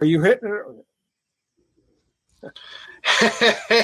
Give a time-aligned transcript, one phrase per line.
[0.00, 0.48] Are you hitting
[2.42, 2.52] it?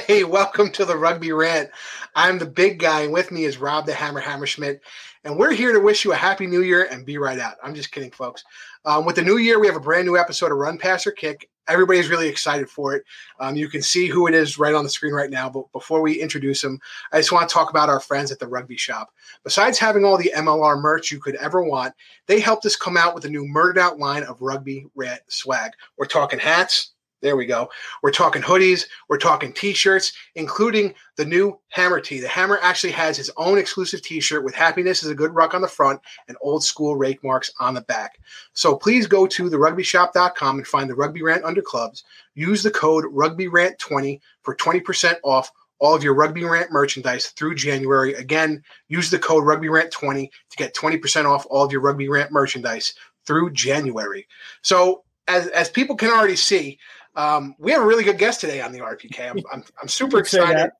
[0.06, 1.70] Hey, welcome to the Rugby Rant.
[2.14, 4.80] I'm the big guy, and with me is Rob the Hammer Hammerschmidt,
[5.24, 7.56] and we're here to wish you a happy new year and be right out.
[7.62, 8.44] I'm just kidding, folks.
[8.84, 11.12] Um, with the new year, we have a brand new episode of Run Pass or
[11.12, 11.48] Kick.
[11.66, 13.04] Everybody's really excited for it.
[13.40, 15.48] Um, you can see who it is right on the screen right now.
[15.48, 16.78] But before we introduce them,
[17.10, 19.10] I just want to talk about our friends at the Rugby Shop.
[19.44, 21.94] Besides having all the MLR merch you could ever want,
[22.26, 25.72] they helped us come out with a new murdered out line of Rugby Rant swag.
[25.96, 26.93] We're talking hats,
[27.24, 27.70] there we go.
[28.02, 28.84] We're talking hoodies.
[29.08, 32.20] We're talking t-shirts, including the new Hammer tee.
[32.20, 35.62] The Hammer actually has his own exclusive t-shirt with happiness is a good ruck on
[35.62, 38.18] the front and old school rake marks on the back.
[38.52, 42.04] So please go to therugbyshop.com and find the Rugby Rant under clubs.
[42.34, 48.12] Use the code RugbyRant20 for 20% off all of your Rugby Rant merchandise through January.
[48.14, 52.92] Again, use the code RugbyRant20 to get 20% off all of your Rugby Rant merchandise
[53.26, 54.26] through January.
[54.60, 56.78] So as, as people can already see,
[57.16, 59.30] um, we have a really good guest today on the RPK.
[59.30, 60.70] I'm, I'm, I'm super excited.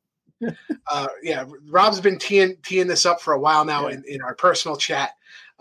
[0.90, 3.94] uh, yeah, Rob's been teeing, teeing this up for a while now yeah.
[3.94, 5.10] in, in our personal chat.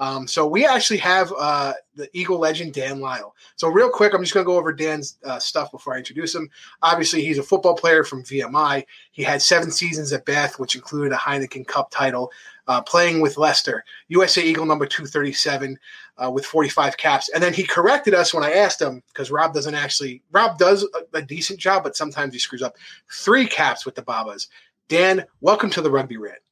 [0.04, 3.34] Um, so we actually have uh, the Eagle legend Dan Lyle.
[3.56, 6.36] So real quick, I'm just going to go over Dan's uh, stuff before I introduce
[6.36, 6.50] him.
[6.82, 8.84] Obviously, he's a football player from VMI.
[9.14, 12.34] He had seven seasons at Bath, which included a Heineken Cup title,
[12.68, 15.80] uh, playing with Leicester, USA Eagle number 237
[16.18, 17.30] uh, with 45 caps.
[17.30, 20.84] And then he corrected us when I asked him because Rob doesn't actually Rob does
[20.84, 22.76] a, a, decent job, but sometimes he screws up.
[23.09, 24.50] Three caps with the Baa-Baas.
[24.90, 26.43] Dan, welcome to the Rugby Rant.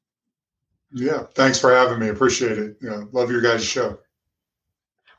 [0.94, 2.10] Yeah, thanks for having me.
[2.10, 2.82] Appreciate it.
[2.82, 4.00] Know, love your guys' show.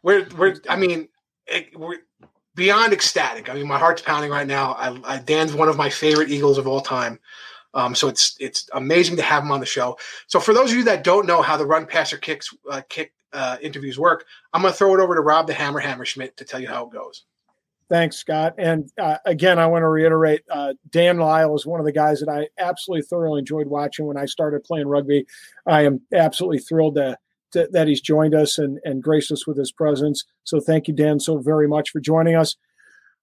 [0.02, 1.08] We're we're I mean
[1.74, 1.98] we're
[2.54, 3.48] beyond ecstatic.
[3.48, 4.72] I mean, my heart's pounding right now.
[4.72, 7.18] I, I, Dan's one of my favorite Eagles of all time.
[7.74, 9.96] Um, so it's it's amazing to have him on the show.
[10.26, 13.14] So for those of you that don't know how the run passer kicks uh, kick
[13.32, 16.44] uh, interviews work, I'm going to throw it over to Rob the Hammer Hammerschmidt to
[16.44, 17.24] tell you how it goes.
[17.92, 18.54] Thanks, Scott.
[18.56, 22.20] And uh, again, I want to reiterate uh, Dan Lyle is one of the guys
[22.20, 25.26] that I absolutely thoroughly enjoyed watching when I started playing rugby.
[25.66, 27.18] I am absolutely thrilled to,
[27.52, 30.24] to, that he's joined us and, and graced us with his presence.
[30.42, 32.56] So thank you, Dan, so very much for joining us.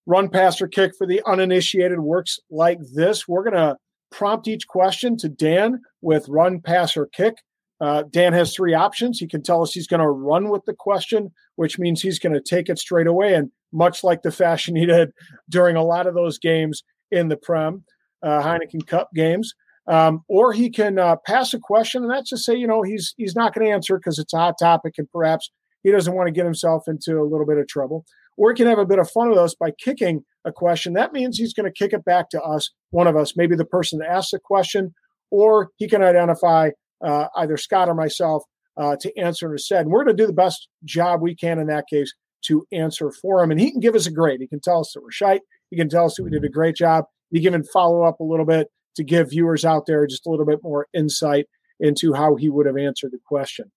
[0.05, 3.27] Run, pass, or kick for the uninitiated works like this.
[3.27, 3.75] We're going to
[4.11, 7.37] prompt each question to Dan with run, pass, or kick.
[7.81, 9.19] Uh, Dan has three options.
[9.19, 12.33] He can tell us he's going to run with the question, which means he's going
[12.33, 13.33] to take it straight away.
[13.33, 15.11] And much like the fashion he did
[15.49, 17.83] during a lot of those games in the Prem,
[18.21, 19.53] uh, Heineken Cup games.
[19.87, 23.15] Um, or he can uh, pass a question, and that's to say, you know, he's
[23.17, 25.49] he's not going to answer because it's a hot topic, and perhaps
[25.81, 28.05] he doesn't want to get himself into a little bit of trouble.
[28.37, 30.93] Or he can have a bit of fun with us by kicking a question.
[30.93, 33.65] That means he's going to kick it back to us, one of us, maybe the
[33.65, 34.93] person that asked the question,
[35.31, 36.69] or he can identify
[37.03, 38.43] uh, either Scott or myself
[38.77, 39.81] uh, to answer instead.
[39.81, 42.13] And we're going to do the best job we can in that case
[42.45, 43.51] to answer for him.
[43.51, 44.39] And he can give us a grade.
[44.39, 45.41] He can tell us that we're shite.
[45.69, 47.05] He can tell us that we did a great job.
[47.31, 50.29] He can even follow up a little bit to give viewers out there just a
[50.29, 51.47] little bit more insight
[51.79, 53.71] into how he would have answered the question.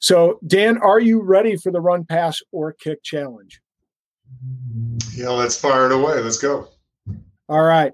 [0.00, 3.60] So, Dan, are you ready for the run, pass, or kick challenge?
[5.14, 6.20] Yeah, let's fire it away.
[6.20, 6.68] Let's go.
[7.48, 7.92] All right.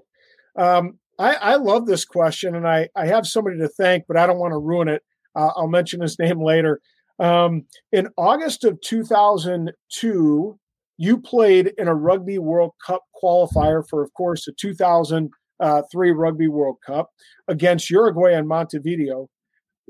[0.55, 4.27] Um, I, I, love this question, and I, I have somebody to thank, but I
[4.27, 5.01] don't want to ruin it.
[5.35, 6.81] Uh, I'll mention his name later.
[7.19, 10.59] Um, in August of 2002,
[10.97, 16.77] you played in a Rugby World Cup qualifier for, of course, the 2003 Rugby World
[16.85, 17.09] Cup
[17.47, 19.27] against Uruguay and Montevideo,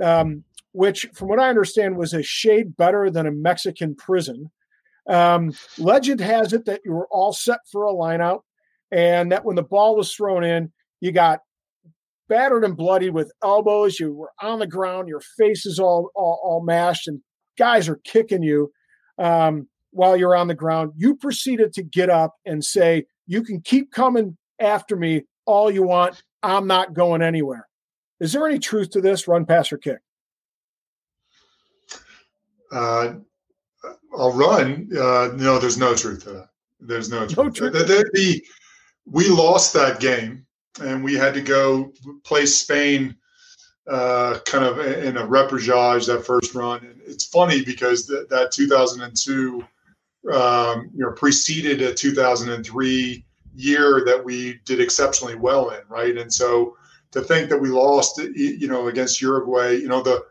[0.03, 4.51] um, which, from what I understand, was a shade better than a Mexican prison.
[5.07, 8.41] Um, legend has it that you were all set for a lineout,
[8.91, 10.71] and that when the ball was thrown in,
[11.01, 11.39] you got
[12.27, 13.99] battered and bloody with elbows.
[13.99, 15.07] You were on the ground.
[15.07, 17.21] Your face is all all, all mashed, and
[17.57, 18.71] guys are kicking you
[19.17, 20.93] um, while you're on the ground.
[20.95, 25.83] You proceeded to get up and say, "You can keep coming after me all you
[25.83, 26.21] want.
[26.43, 27.67] I'm not going anywhere."
[28.19, 29.27] Is there any truth to this?
[29.27, 29.99] Run, pass, or kick?
[32.71, 33.15] Uh,
[34.17, 34.89] I'll run.
[34.91, 36.49] Uh, no, there's no truth to that.
[36.79, 37.37] There's no truth.
[37.37, 37.73] No truth.
[37.73, 38.43] The, the, the,
[39.05, 40.44] we lost that game
[40.81, 41.91] and we had to go
[42.23, 43.15] play Spain
[43.87, 46.83] uh, kind of in a repechage that first run.
[46.85, 49.63] And it's funny because th- that 2002
[50.33, 56.17] um, you know preceded a 2003 year that we did exceptionally well in, right?
[56.17, 56.75] And so
[57.11, 60.25] to think that we lost, you know, against Uruguay, you know, the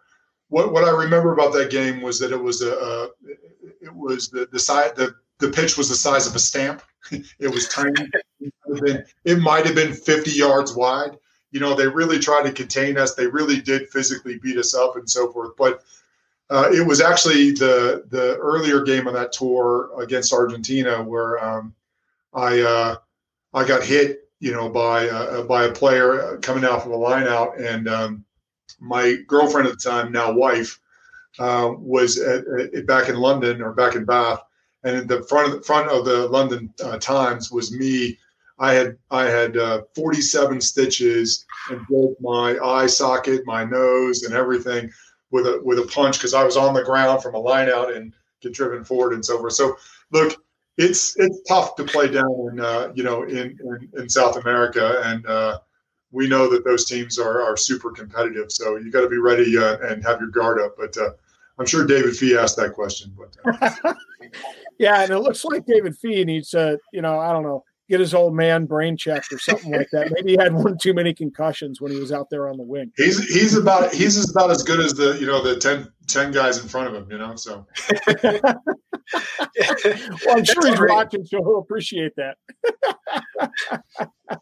[0.48, 3.08] what what I remember about that game was that it was a, a
[3.80, 6.82] it was the the size the the pitch was the size of a stamp.
[7.10, 8.08] it was tiny.
[9.24, 11.16] It might have been 50 yards wide.
[11.50, 13.14] You know, they really tried to contain us.
[13.14, 15.52] They really did physically beat us up and so forth.
[15.56, 15.82] But
[16.50, 21.74] uh, it was actually the the earlier game on that tour against Argentina where um,
[22.34, 22.96] I uh,
[23.54, 27.26] I got hit, you know, by uh, by a player coming out from a line
[27.26, 28.24] out, and um,
[28.80, 30.80] my girlfriend at the time, now wife,
[31.38, 34.40] uh, was at, at, back in London or back in Bath,
[34.82, 38.18] and in the front of the front of the London uh, Times was me.
[38.58, 44.34] I had I had uh, 47 stitches and broke my eye socket, my nose, and
[44.34, 44.90] everything
[45.30, 47.92] with a with a punch because I was on the ground from a line out
[47.92, 49.54] and get driven forward and so forth.
[49.54, 49.76] So
[50.12, 50.36] look,
[50.78, 55.02] it's it's tough to play down in uh, you know in, in, in South America,
[55.04, 55.58] and uh,
[56.12, 58.52] we know that those teams are are super competitive.
[58.52, 60.76] So you got to be ready uh, and have your guard up.
[60.78, 61.10] But uh,
[61.58, 63.16] I'm sure David Fee asked that question.
[63.18, 63.94] But uh.
[64.78, 68.00] yeah, and it looks like David Fee needs to you know I don't know get
[68.00, 70.10] his old man brain checked or something like that.
[70.12, 72.92] Maybe he had one too many concussions when he was out there on the wing.
[72.96, 76.58] He's he's about he's about as good as the you know the 10, 10 guys
[76.62, 77.10] in front of him.
[77.10, 77.66] You know, so.
[78.22, 78.62] well,
[80.30, 80.90] I'm sure he's great.
[80.90, 82.36] watching, so he'll appreciate that.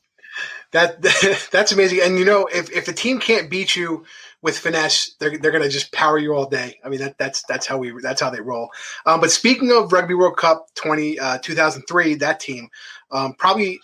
[0.73, 1.03] that
[1.53, 2.00] that's amazing.
[2.03, 4.05] And you know, if if the team can't beat you
[4.43, 6.79] with finesse, they're they're gonna just power you all day.
[6.85, 8.69] I mean, that that's that's how we that's how they roll.
[9.06, 12.69] Um, but speaking of Rugby World Cup 20, uh, 2003, that team
[13.11, 13.81] um, probably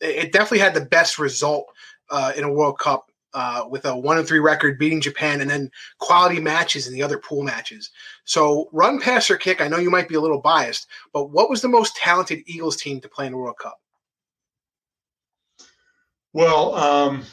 [0.00, 1.66] it definitely had the best result
[2.10, 5.50] uh, in a World Cup uh, with a one and three record, beating Japan, and
[5.50, 7.90] then quality matches in the other pool matches.
[8.24, 9.60] So, run, pass, or kick.
[9.60, 12.76] I know you might be a little biased, but what was the most talented Eagles
[12.76, 13.80] team to play in the World Cup?
[16.32, 17.24] Well, um,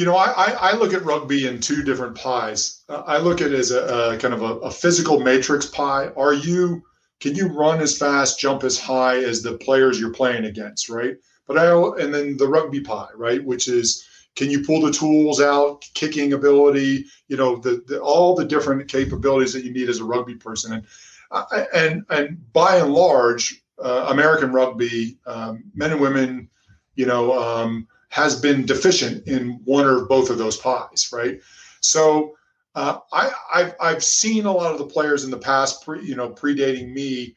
[0.00, 2.84] you know, I, I, look at rugby in two different pies.
[2.88, 6.08] Uh, I look at it as a, a kind of a, a, physical matrix pie.
[6.16, 6.82] Are you
[7.20, 11.16] can you run as fast, jump as high as the players you're playing against, right?
[11.46, 11.70] But I
[12.02, 14.02] and then the rugby pie, right, which is
[14.36, 18.88] can you pull the tools out, kicking ability, you know, the, the all the different
[18.88, 20.86] capabilities that you need as a rugby person, and
[21.30, 26.48] uh, and and by and large, uh, American rugby, um, men and women,
[26.94, 31.40] you know, um, has been deficient in one or both of those pies, right?
[31.80, 32.36] So
[32.74, 36.14] uh, I, I've, I've seen a lot of the players in the past, pre, you
[36.14, 37.36] know, predating me,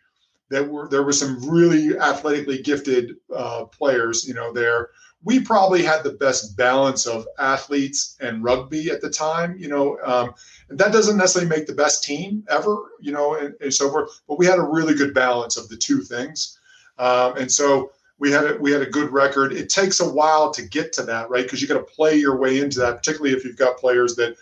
[0.50, 4.90] that were there were some really athletically gifted uh, players, you know, there.
[5.24, 9.98] We probably had the best balance of athletes and rugby at the time, you know.
[10.04, 10.34] Um,
[10.70, 14.22] that doesn't necessarily make the best team ever, you know, and, and so forth.
[14.28, 16.60] But we had a really good balance of the two things,
[17.00, 19.54] um, and so we had a, we had a good record.
[19.54, 21.44] It takes a while to get to that, right?
[21.44, 24.36] Because you got to play your way into that, particularly if you've got players that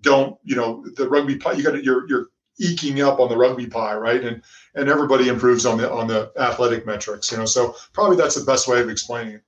[0.00, 1.52] don't, you know, the rugby pie.
[1.52, 2.26] You got to, you're you're
[2.58, 4.22] eking up on the rugby pie, right?
[4.22, 4.42] And
[4.74, 7.44] and everybody improves on the on the athletic metrics, you know.
[7.44, 9.42] So probably that's the best way of explaining it.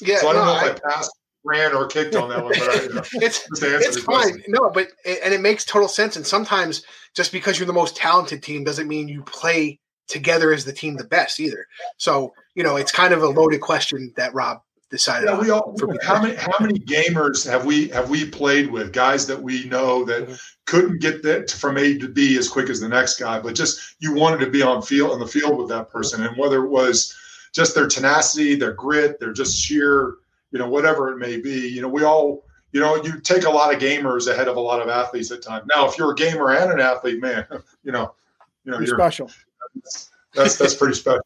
[0.00, 0.18] Yeah.
[0.18, 1.12] So I don't no, know if I, I passed
[1.46, 4.30] ran or kicked on that one, but I, you know, it's it's fine.
[4.30, 4.42] Question.
[4.48, 6.16] No, but and it makes total sense.
[6.16, 6.82] And sometimes
[7.14, 10.96] just because you're the most talented team doesn't mean you play together as the team
[10.96, 11.66] the best either.
[11.96, 15.28] So you know, it's kind of a loaded question that Rob decided.
[15.28, 15.76] Yeah, we all.
[16.02, 18.92] How many how many gamers have we have we played with?
[18.92, 20.34] Guys that we know that mm-hmm.
[20.64, 23.96] couldn't get that from A to B as quick as the next guy, but just
[24.00, 26.70] you wanted to be on field on the field with that person, and whether it
[26.70, 27.14] was
[27.52, 30.14] just their tenacity, their grit, their just sheer,
[30.50, 31.68] you know, whatever it may be.
[31.68, 32.42] You know, we all.
[32.72, 35.40] You know, you take a lot of gamers ahead of a lot of athletes at
[35.40, 35.64] times.
[35.74, 37.46] Now, if you're a gamer and an athlete, man,
[37.84, 38.12] you know,
[38.64, 39.30] you know, you're, you're special.
[40.34, 41.24] That's that's pretty special.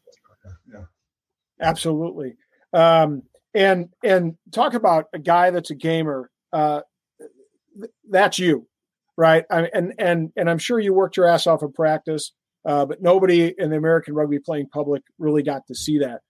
[1.61, 2.35] Absolutely.
[2.73, 6.81] Um, and and talk about a guy that's a gamer uh,
[8.09, 8.67] that's you
[9.17, 12.31] right I, and and and i'm sure you worked your ass off in practice
[12.65, 16.21] uh, but nobody in the american rugby playing public really got to see that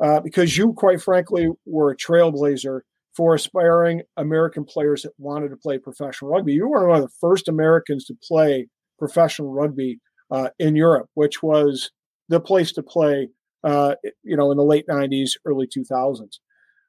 [0.00, 2.80] uh, because you quite frankly were a trailblazer
[3.16, 7.16] for aspiring american players that wanted to play professional rugby you were one of the
[7.20, 8.68] first americans to play
[8.98, 9.98] professional rugby
[10.30, 11.90] uh, in europe which was
[12.28, 13.28] the place to play
[13.64, 16.38] uh, you know in the late 90s early 2000s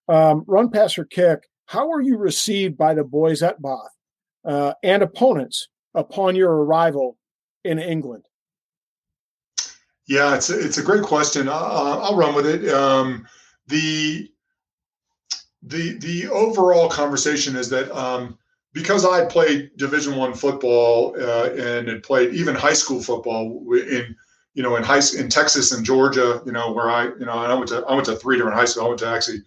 [0.10, 3.96] um, run, pass, or kick, how were you received by the boys at Bath
[4.44, 7.16] uh, and opponents upon your arrival
[7.64, 8.26] in England?
[10.08, 11.48] Yeah, it's a, it's a great question.
[11.48, 12.74] I'll, I'll run with it.
[12.74, 13.28] Um,
[13.68, 14.28] the
[15.62, 18.40] the the overall conversation is that um,
[18.74, 24.16] because I played Division One football uh, and had played even high school football in
[24.54, 27.54] you know, in high in Texas and Georgia, you know, where I, you know, I
[27.54, 28.86] went to I went to three different high schools.
[28.86, 29.44] I went to actually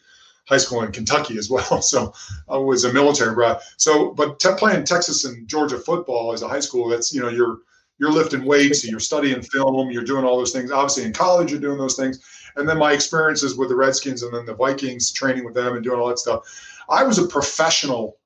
[0.47, 1.83] high school in Kentucky as well.
[1.83, 2.13] So
[2.49, 3.63] I was a military brat.
[3.77, 7.29] So, but te- playing Texas and Georgia football as a high school, that's you know
[7.29, 7.59] you're
[7.99, 10.71] you're lifting weights, you're studying film, you're doing all those things.
[10.71, 12.21] Obviously, in college, you're doing those things.
[12.57, 15.85] And then my experiences with the Redskins and then the Vikings, training with them and
[15.85, 16.43] doing all that stuff.
[16.89, 18.19] I was a professional.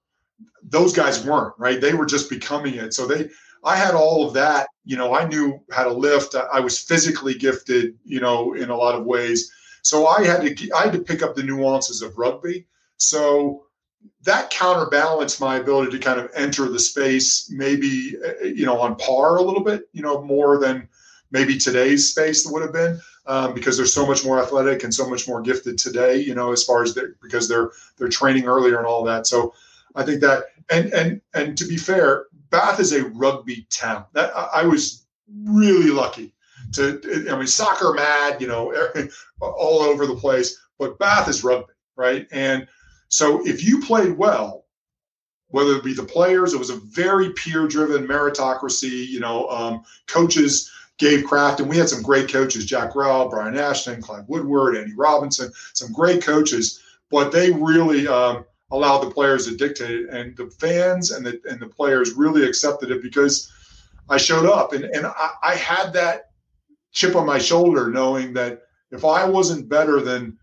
[0.63, 1.81] Those guys weren't right.
[1.81, 2.95] They were just becoming it.
[2.95, 3.29] So they,
[3.67, 4.69] I had all of that.
[4.85, 6.35] You know, I knew how to lift.
[6.35, 7.99] I was physically gifted.
[8.05, 9.53] You know, in a lot of ways
[9.87, 12.67] so I had to I had to pick up the nuances of rugby.
[12.97, 13.67] So
[14.25, 19.37] that counterbalanced my ability to kind of enter the space maybe you know on par
[19.37, 20.89] a little bit you know more than
[21.31, 25.09] maybe today's space would have been um, because they're so much more athletic and so
[25.09, 28.79] much more gifted today you know as far as they're, because they're they're training earlier
[28.79, 29.55] and all that so
[29.95, 32.27] i think that and and and to be fair
[32.59, 35.07] bath is a rugby town that i, I was
[35.45, 36.33] really lucky
[36.73, 38.75] to I mean soccer mad, you know,
[39.41, 40.59] all over the place.
[40.79, 42.27] But Bath is rugby, right?
[42.31, 42.67] And
[43.09, 44.65] so if you played well,
[45.49, 49.07] whether it be the players, it was a very peer-driven meritocracy.
[49.07, 53.57] You know, um, coaches gave craft, and we had some great coaches: Jack Rowell, Brian
[53.57, 56.83] Ashton, Clive Woodward, Andy Robinson, some great coaches.
[57.11, 61.41] But they really um, allowed the players to dictate it, and the fans and the
[61.49, 63.53] and the players really accepted it because
[64.09, 66.31] I showed up, and and I, I had that
[66.93, 70.39] chip on my shoulder knowing that if I wasn't better than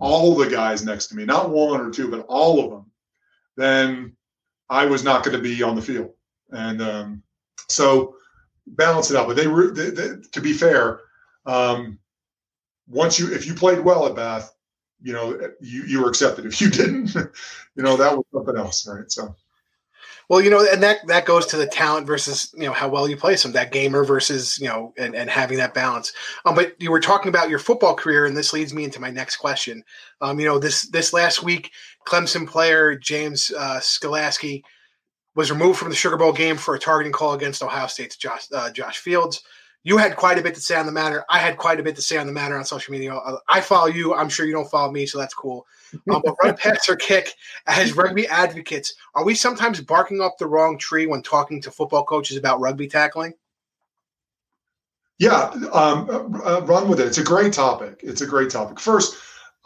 [0.00, 2.90] all the guys next to me, not one or two, but all of them,
[3.56, 4.16] then
[4.68, 6.12] I was not going to be on the field.
[6.50, 7.22] And um,
[7.68, 8.16] so
[8.66, 9.26] balance it out.
[9.26, 11.00] But they, they, they to be fair,
[11.46, 11.98] um,
[12.88, 14.53] once you if you played well at Bath,
[15.04, 16.46] you know you you were accepted.
[16.46, 19.10] If you didn't, you know that was something else, right?
[19.10, 19.36] So
[20.28, 23.08] well, you know, and that that goes to the talent versus you know how well
[23.08, 26.12] you play some that gamer versus you know and, and having that balance.
[26.46, 29.10] Um, but you were talking about your football career, and this leads me into my
[29.10, 29.84] next question.
[30.22, 31.72] Um, you know, this this last week,
[32.08, 34.62] Clemson player James uh, Skalski
[35.34, 38.46] was removed from the Sugar Bowl game for a targeting call against Ohio State's Josh
[38.54, 39.42] uh, Josh Fields
[39.84, 41.24] you had quite a bit to say on the matter.
[41.28, 43.16] I had quite a bit to say on the matter on social media.
[43.48, 44.14] I follow you.
[44.14, 45.66] I'm sure you don't follow me, so that's cool.
[46.10, 47.34] Um, but run, pass, or kick,
[47.66, 52.04] as rugby advocates, are we sometimes barking up the wrong tree when talking to football
[52.04, 53.34] coaches about rugby tackling?
[55.18, 57.06] Yeah, um, uh, run with it.
[57.06, 58.00] It's a great topic.
[58.02, 58.80] It's a great topic.
[58.80, 59.16] First,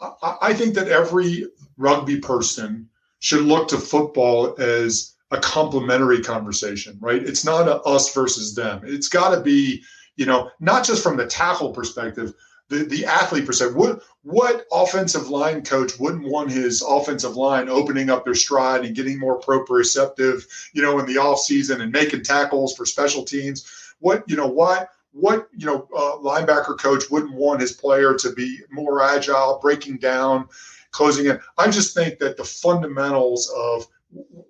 [0.01, 1.45] I, I think that every
[1.77, 7.23] rugby person should look to football as a complementary conversation, right?
[7.23, 8.81] It's not a us versus them.
[8.83, 9.83] It's got to be
[10.19, 12.33] you know, not just from the tackle perspective,
[12.67, 13.77] the, the athlete perspective.
[13.77, 18.93] What what offensive line coach wouldn't want his offensive line opening up their stride and
[18.93, 23.65] getting more proprioceptive, you know, in the off season and making tackles for special teams?
[23.99, 28.33] What you know, why what you know, uh, linebacker coach wouldn't want his player to
[28.33, 30.49] be more agile, breaking down,
[30.91, 31.39] closing in.
[31.57, 33.87] I just think that the fundamentals of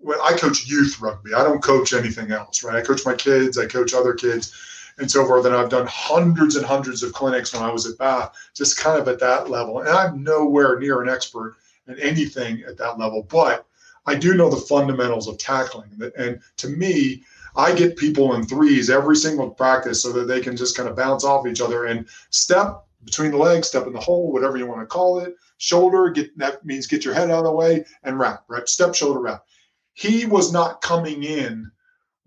[0.02, 2.78] when I coach youth rugby, I don't coach anything else, right?
[2.78, 4.52] I coach my kids, I coach other kids
[5.00, 5.46] and so forth.
[5.46, 9.00] And I've done hundreds and hundreds of clinics when I was at Bath, just kind
[9.00, 9.80] of at that level.
[9.80, 13.66] And I'm nowhere near an expert in anything at that level, but
[14.06, 15.90] I do know the fundamentals of tackling.
[16.18, 17.24] And to me,
[17.56, 20.96] I get people in threes every single practice so that they can just kind of
[20.96, 24.68] bounce off each other and step between the legs, step in the hole, whatever you
[24.68, 25.36] want to call it.
[25.58, 28.68] Shoulder, get that means get your head out of the way and wrap, right?
[28.68, 29.46] Step, shoulder, wrap.
[29.94, 31.70] He was not coming in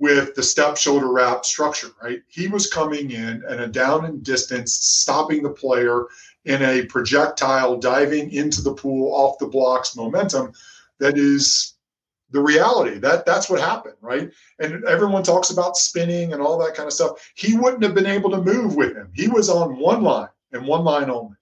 [0.03, 2.23] with the step shoulder wrap structure, right?
[2.27, 6.07] He was coming in and a down and distance, stopping the player
[6.45, 10.53] in a projectile diving into the pool off the blocks momentum
[10.99, 11.75] that is
[12.33, 12.99] the reality.
[12.99, 14.29] That that's what happened, right?
[14.59, 17.31] And everyone talks about spinning and all that kind of stuff.
[17.37, 19.13] He wouldn't have been able to move with him.
[19.15, 21.37] He was on one line and one line only.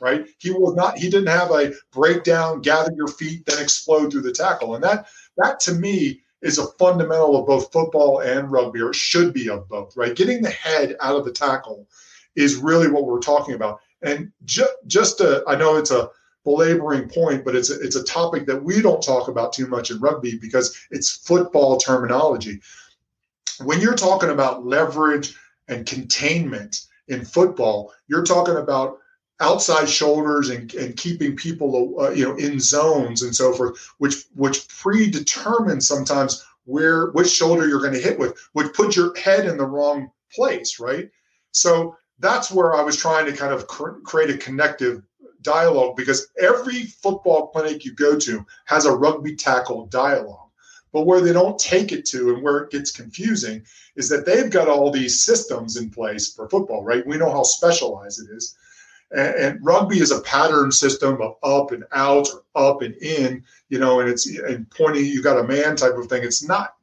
[0.00, 0.26] Right.
[0.38, 4.32] He was not, he didn't have a breakdown, gather your feet, then explode through the
[4.32, 4.74] tackle.
[4.74, 5.06] And that
[5.38, 9.68] that to me is a fundamental of both football and rugby, or should be of
[9.68, 10.16] both, right?
[10.16, 11.88] Getting the head out of the tackle
[12.34, 13.80] is really what we're talking about.
[14.02, 16.10] And ju- just to, I know it's a
[16.44, 19.90] belaboring point, but it's a, it's a topic that we don't talk about too much
[19.90, 22.60] in rugby because it's football terminology.
[23.62, 25.36] When you're talking about leverage
[25.68, 28.98] and containment in football, you're talking about
[29.42, 34.24] outside shoulders and, and keeping people uh, you know in zones and so forth which
[34.34, 39.46] which predetermines sometimes where which shoulder you're going to hit with which puts your head
[39.46, 41.10] in the wrong place right
[41.52, 45.02] so that's where i was trying to kind of cr- create a connective
[45.42, 50.50] dialogue because every football clinic you go to has a rugby tackle dialogue
[50.92, 53.64] But where they don't take it to and where it gets confusing
[53.96, 57.06] is that they've got all these systems in place for football, right?
[57.06, 58.56] We know how specialized it is.
[59.16, 63.44] And, and rugby is a pattern system of up and out or up and in,
[63.68, 66.22] you know, and it's and pointing, you got a man type of thing.
[66.22, 66.74] It's not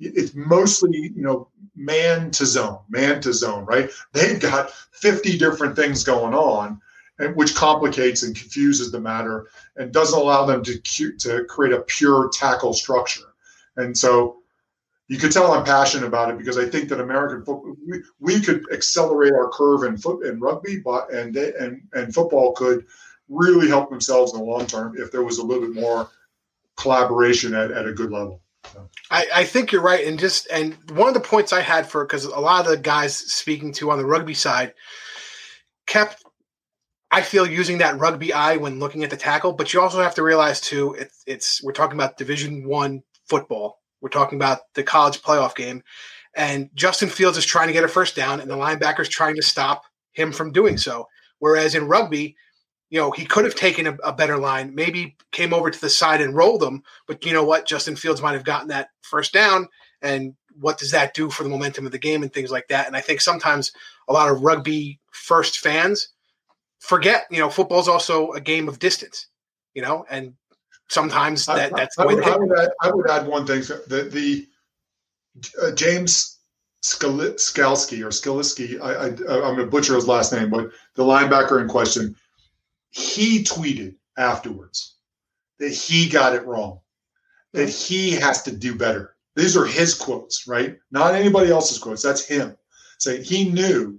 [0.00, 5.76] it's mostly you know man to zone man to zone right they've got 50 different
[5.76, 6.80] things going on
[7.18, 10.78] and which complicates and confuses the matter and doesn't allow them to
[11.18, 13.34] to create a pure tackle structure
[13.76, 14.42] and so
[15.08, 18.40] you could tell I'm passionate about it because I think that American football we, we
[18.40, 22.86] could accelerate our curve in foot in rugby, but and they, and and football could
[23.28, 26.08] really help themselves in the long term if there was a little bit more
[26.76, 28.40] collaboration at, at a good level.
[29.10, 32.04] I, I, think you're right, and just and one of the points I had for
[32.04, 34.72] because a lot of the guys speaking to on the rugby side
[35.86, 36.24] kept,
[37.10, 39.52] I feel, using that rugby eye when looking at the tackle.
[39.52, 43.80] But you also have to realize too, it, it's we're talking about Division One football.
[44.04, 45.82] We're talking about the college playoff game,
[46.36, 49.42] and Justin Fields is trying to get a first down, and the linebacker's trying to
[49.42, 51.08] stop him from doing so.
[51.38, 52.36] Whereas in rugby,
[52.90, 55.88] you know, he could have taken a, a, better line, maybe came over to the
[55.88, 56.82] side and rolled them.
[57.06, 57.66] But you know what?
[57.66, 59.68] Justin Fields might have gotten that first down.
[60.02, 62.86] And what does that do for the momentum of the game and things like that?
[62.86, 63.72] And I think sometimes
[64.06, 66.10] a lot of rugby first fans
[66.78, 69.28] forget, you know, football's also a game of distance,
[69.72, 70.34] you know, and
[70.88, 73.46] sometimes that, I, that's the I, way would, I would, add, I would add one
[73.46, 74.46] thing that the
[75.62, 76.38] uh, James
[76.82, 81.60] Skalski or Skaliski, I, I, I'm going to butcher his last name, but the linebacker
[81.60, 82.14] in question,
[82.90, 84.96] he tweeted afterwards
[85.58, 86.80] that he got it wrong,
[87.52, 89.16] that he has to do better.
[89.34, 90.76] These are his quotes, right?
[90.90, 92.02] Not anybody else's quotes.
[92.02, 92.56] That's him
[92.98, 93.98] saying he knew,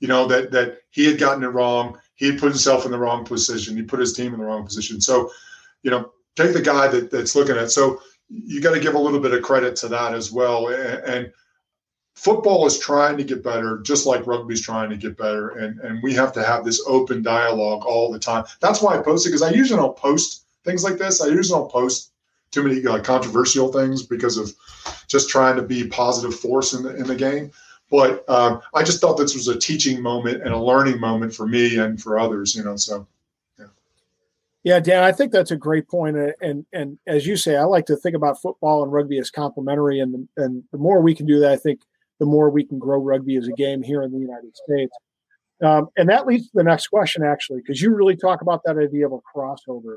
[0.00, 1.98] you know, that that he had gotten it wrong.
[2.14, 3.76] He had put himself in the wrong position.
[3.76, 5.00] He put his team in the wrong position.
[5.00, 5.30] So,
[5.82, 7.64] you know, take the guy that, that's looking at.
[7.64, 7.70] It.
[7.70, 10.68] So you got to give a little bit of credit to that as well.
[10.68, 11.32] And, and
[12.14, 15.50] football is trying to get better, just like rugby's trying to get better.
[15.50, 18.44] And, and we have to have this open dialogue all the time.
[18.60, 21.20] That's why I post it because I usually don't post things like this.
[21.20, 22.12] I usually don't post
[22.50, 24.54] too many like controversial things because of
[25.08, 27.50] just trying to be positive force in the, in the game.
[27.90, 31.46] But um, I just thought this was a teaching moment and a learning moment for
[31.46, 33.06] me and for others, you know, so.
[34.64, 36.16] Yeah, Dan, I think that's a great point.
[36.40, 39.98] And and as you say, I like to think about football and rugby as complementary.
[40.00, 41.80] And and the more we can do that, I think
[42.20, 44.94] the more we can grow rugby as a game here in the United States.
[45.64, 48.78] Um, and that leads to the next question, actually, because you really talk about that
[48.78, 49.96] idea of a crossover.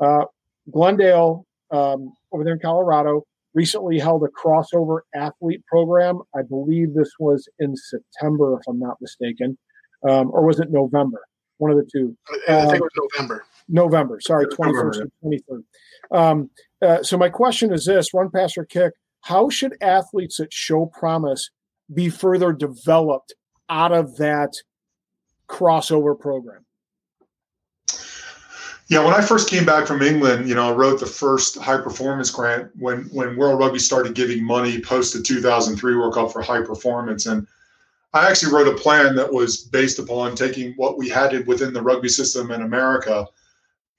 [0.00, 0.24] Uh,
[0.70, 6.20] Glendale, um, over there in Colorado, recently held a crossover athlete program.
[6.36, 9.58] I believe this was in September, if I'm not mistaken,
[10.08, 11.22] um, or was it November?
[11.56, 12.16] One of the two.
[12.48, 13.44] I think it was November.
[13.68, 15.62] November, sorry, 21st and 23rd.
[16.10, 16.50] Um,
[16.80, 18.92] uh, so my question is this: Run, pass, or kick.
[19.22, 21.50] How should athletes that show promise
[21.92, 23.34] be further developed
[23.68, 24.54] out of that
[25.48, 26.64] crossover program?
[28.88, 31.76] Yeah, when I first came back from England, you know, I wrote the first high
[31.76, 36.40] performance grant when when World Rugby started giving money post the 2003 World Cup for
[36.40, 37.46] high performance, and
[38.14, 41.82] I actually wrote a plan that was based upon taking what we had within the
[41.82, 43.26] rugby system in America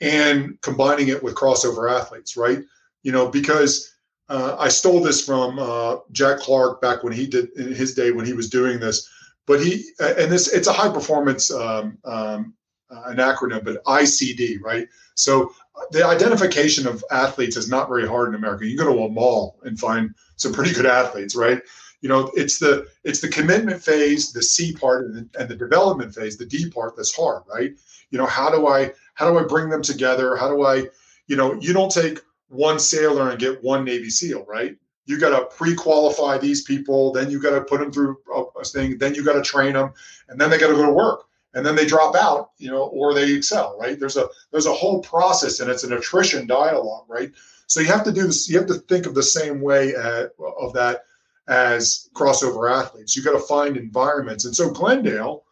[0.02, 2.60] and combining it with crossover athletes, right?
[3.04, 3.94] You know, because
[4.30, 8.12] uh, I stole this from uh, Jack Clark back when he did in his day
[8.12, 9.10] when he was doing this.
[9.48, 12.54] But he and this it's a high performance um, um,
[12.92, 14.88] uh, an acronym, but ICD, right?
[15.16, 15.54] So
[15.92, 18.66] the identification of athletes is not very hard in America.
[18.66, 21.62] You go to a mall and find some pretty good athletes, right?
[22.02, 25.56] You know, it's the it's the commitment phase, the C part, and the, and the
[25.56, 27.72] development phase, the D part that's hard, right?
[28.12, 30.38] You know, how do I how do I bring them together?
[30.38, 30.88] How do I,
[31.28, 34.78] you know, you don't take one sailor and get one Navy SEAL, right?
[35.08, 38.98] You got to pre-qualify these people, then you got to put them through a thing,
[38.98, 39.92] then you got to train them,
[40.30, 42.84] and then they got to go to work, and then they drop out, you know,
[42.84, 44.00] or they excel, right?
[44.00, 47.34] There's a there's a whole process, and it's an attrition dialogue, right?
[47.68, 48.50] So you have to do this.
[48.50, 51.04] You have to think of the same way at, of that
[51.50, 53.18] as crossover athletes.
[53.18, 55.44] You got to find environments, and so Glendale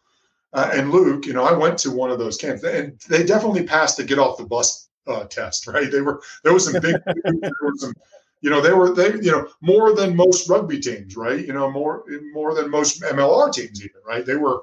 [0.58, 3.62] uh, and Luke, you know, I went to one of those camps, and they definitely
[3.62, 5.88] passed the get off the bus uh, test, right?
[5.90, 7.94] They were there was some big, there were some,
[8.40, 11.46] you know, they were they you know more than most rugby teams, right?
[11.46, 14.26] You know, more more than most MLR teams, even, right?
[14.26, 14.62] They were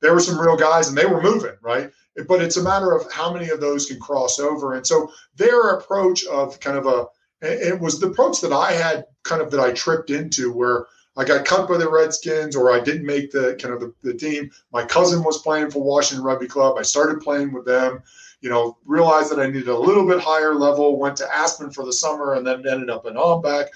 [0.00, 1.92] there were some real guys, and they were moving, right?
[2.26, 5.70] But it's a matter of how many of those can cross over, and so their
[5.70, 7.06] approach of kind of a
[7.42, 10.86] it was the approach that I had kind of that I tripped into where
[11.18, 14.14] I got cut by the Redskins or I didn't make the kind of the, the,
[14.14, 14.50] team.
[14.72, 16.76] My cousin was playing for Washington Rugby Club.
[16.78, 18.02] I started playing with them
[18.40, 21.84] you know, realized that I needed a little bit higher level, went to Aspen for
[21.84, 23.66] the summer, and then ended up in OMBAC.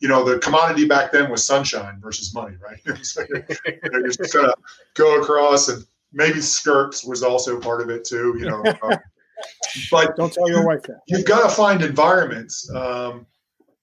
[0.00, 2.80] You know, the commodity back then was sunshine versus money, right?
[3.04, 3.46] so you're,
[3.92, 4.52] you're just gonna
[4.94, 8.36] go across, and maybe skirts was also part of it too.
[8.38, 8.98] You know, um,
[9.90, 11.02] but don't tell your wife that.
[11.06, 13.26] You've got to find environments, um,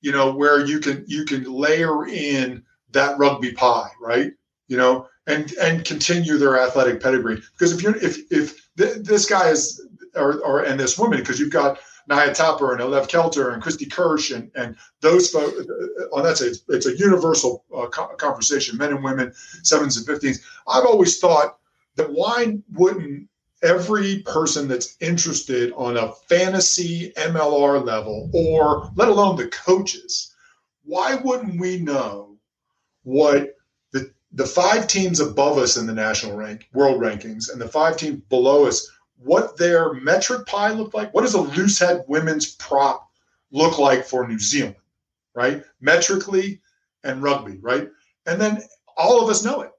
[0.01, 4.31] you know, where you can you can layer in that rugby pie, right?
[4.67, 7.41] You know, and and continue their athletic pedigree.
[7.53, 11.39] Because if you're if if th- this guy is or, or and this woman, because
[11.39, 15.59] you've got Naya Tapper and Alev Kelter and Kristi Kirshe and and those folks.
[15.59, 19.31] Uh, on that side, it's, it's a universal uh, co- conversation, men and women,
[19.63, 20.43] sevens and fifteens.
[20.67, 21.57] I've always thought
[21.95, 23.27] that why wouldn't
[23.61, 30.33] every person that's interested on a fantasy MLR level, or let alone the coaches,
[30.83, 32.28] why wouldn't we know
[33.03, 33.55] what
[33.91, 37.97] the the five teams above us in the national rank world rankings and the five
[37.97, 41.13] teams below us, what their metric pie look like?
[41.13, 43.09] What does a loose head women's prop
[43.51, 44.75] look like for New Zealand,
[45.33, 45.63] right?
[45.81, 46.61] Metrically
[47.03, 47.89] and rugby, right?
[48.25, 48.61] And then
[48.95, 49.71] all of us know it.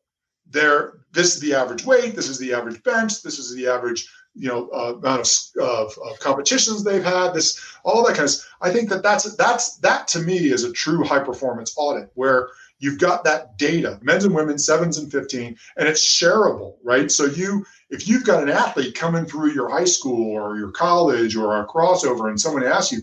[0.46, 4.08] There, this is the average weight, this is the average bench, this is the average
[4.34, 5.20] you know uh, amount
[5.56, 9.34] of, of, of, competitions they've had this all that kind of i think that that's
[9.34, 12.50] that's that to me is a true high performance audit where
[12.80, 17.10] you've got that data men's and women's sevens and 15 and it's shareable right?
[17.10, 21.36] So you if you've got an athlete coming through your high school or your college
[21.36, 23.02] or a crossover and someone asks you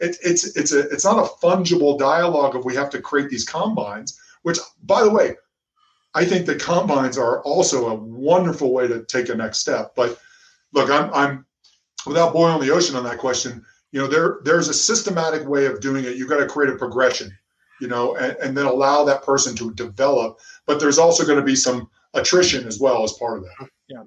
[0.00, 3.44] it, it's it's a it's not a fungible dialogue of we have to create these
[3.44, 5.36] combines which by the way
[6.14, 9.94] i think the combines are also a wonderful way to take a next step.
[9.96, 10.20] But
[10.72, 11.46] look i'm i'm
[12.06, 15.80] without boiling the ocean on that question you know there there's a systematic way of
[15.80, 16.16] doing it.
[16.16, 17.30] You've got to create a progression
[17.80, 20.38] you know, and, and then allow that person to develop.
[20.66, 23.68] But there's also going to be some attrition as well as part of that.
[23.88, 24.04] Yeah.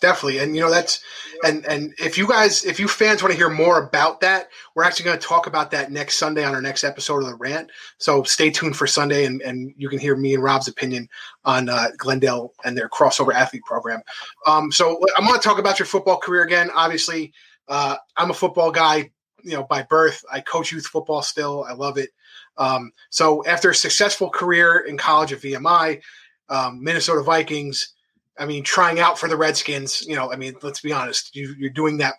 [0.00, 1.02] Definitely and you know that's
[1.42, 4.84] and and if you guys if you fans want to hear more about that we're
[4.84, 7.68] actually going to talk about that next sunday on our next episode of the rant.
[7.96, 11.08] So stay tuned for sunday and and you can hear me and rob's opinion
[11.44, 14.02] on uh, glendale and their crossover athlete program.
[14.46, 16.70] Um, so i'm going to talk about your football career again.
[16.76, 17.32] Obviously
[17.66, 19.10] uh, i'm a football guy
[19.42, 20.24] you know by birth.
[20.30, 21.64] I coach youth football still.
[21.64, 22.10] I love it
[22.58, 26.02] um, so after a successful career in college at VMI,
[26.48, 27.94] um, Minnesota Vikings,
[28.38, 31.54] I mean, trying out for the Redskins, you know, I mean, let's be honest, you,
[31.66, 32.14] are doing that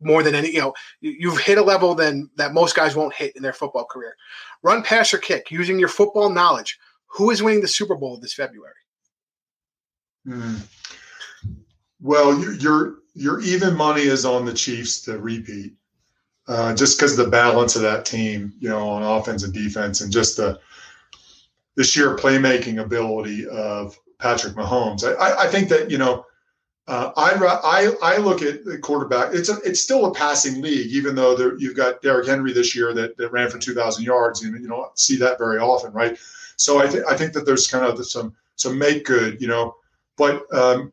[0.00, 3.34] more than any, you know, you've hit a level then that most guys won't hit
[3.36, 4.16] in their football career.
[4.62, 6.78] Run, pass, or kick using your football knowledge.
[7.06, 8.74] Who is winning the Super Bowl this February?
[10.26, 10.56] Hmm.
[12.00, 15.74] Well, your your even money is on the Chiefs to repeat
[16.48, 20.00] uh, just because of the balance of that team, you know, on offense and defense,
[20.00, 20.58] and just the
[21.76, 25.04] the sheer playmaking ability of Patrick Mahomes.
[25.04, 26.26] I, I think that you know,
[26.88, 29.34] uh, I, I I look at the quarterback.
[29.34, 32.74] It's a, it's still a passing league, even though there, you've got Derrick Henry this
[32.74, 35.92] year that, that ran for two thousand yards, and you don't see that very often,
[35.92, 36.18] right?
[36.56, 39.76] So I think I think that there's kind of some some make good, you know,
[40.16, 40.92] but um,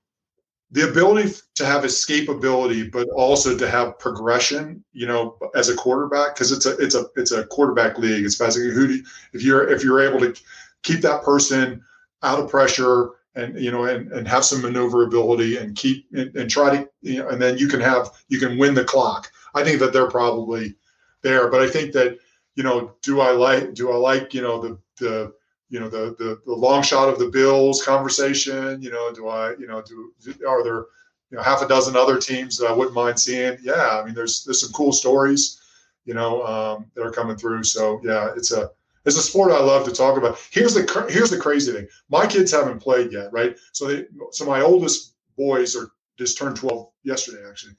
[0.71, 6.35] the ability to have escapability, but also to have progression, you know, as a quarterback,
[6.35, 8.23] because it's a it's a it's a quarterback league.
[8.23, 9.03] It's basically who do
[9.33, 10.39] if you're if you're able to
[10.83, 11.83] keep that person
[12.21, 16.49] out of pressure and you know and, and have some maneuverability and keep and, and
[16.49, 19.31] try to you know and then you can have you can win the clock.
[19.55, 20.75] I think that they're probably
[21.23, 22.19] there, but I think that
[22.59, 25.33] you know, do I like do I like you know the the
[25.69, 28.81] you know the, the the long shot of the Bills conversation.
[28.81, 30.13] You know, do I you know do
[30.47, 30.85] are there
[31.29, 33.57] you know half a dozen other teams that I wouldn't mind seeing?
[33.61, 35.61] Yeah, I mean there's there's some cool stories
[36.05, 37.63] you know um, that are coming through.
[37.63, 38.71] So yeah, it's a
[39.05, 40.39] it's a sport I love to talk about.
[40.51, 41.87] Here's the here's the crazy thing.
[42.09, 43.55] My kids haven't played yet, right?
[43.71, 47.73] So they so my oldest boys are just turned 12 yesterday actually,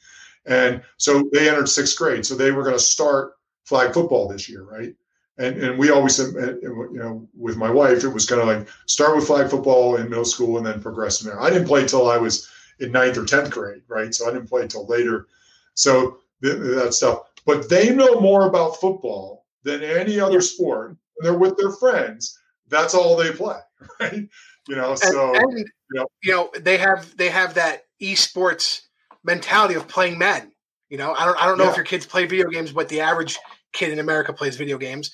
[0.47, 2.25] and so they entered sixth grade.
[2.25, 4.95] So they were going to start flag football this year, right?
[5.39, 8.41] And and we always said, eh, eh, you know with my wife it was kind
[8.41, 11.41] of like start with flag football in middle school and then progress from there.
[11.41, 14.15] I didn't play till i was in ninth or 10th grade right?
[14.15, 15.27] So i didn't play till later.
[15.75, 17.21] So that stuff.
[17.47, 22.39] But they know more about football than any other sport they're with their friends.
[22.69, 23.59] That's all they play
[24.01, 24.29] right?
[24.69, 25.65] You know so and, and, you,
[25.95, 28.83] know, you know they have they have that esports
[29.25, 30.51] mentality of playing madden
[30.89, 31.71] you know i don't i don't know yeah.
[31.71, 33.39] if your kids play video games but the average
[33.73, 35.11] kid in America plays video games.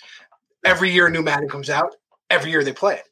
[0.64, 1.95] Every year, a new Madden comes out.
[2.31, 3.05] Every year, they play it.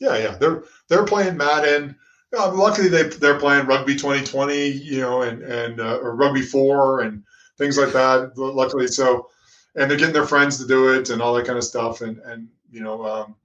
[0.00, 1.96] Yeah, yeah, they're they're playing Madden.
[2.38, 7.00] Um, luckily, they they're playing Rugby 2020, you know, and and uh, or Rugby Four
[7.00, 7.22] and
[7.58, 8.32] things like that.
[8.36, 9.28] Luckily, so
[9.76, 12.00] and they're getting their friends to do it and all that kind of stuff.
[12.00, 13.36] And and you know, um,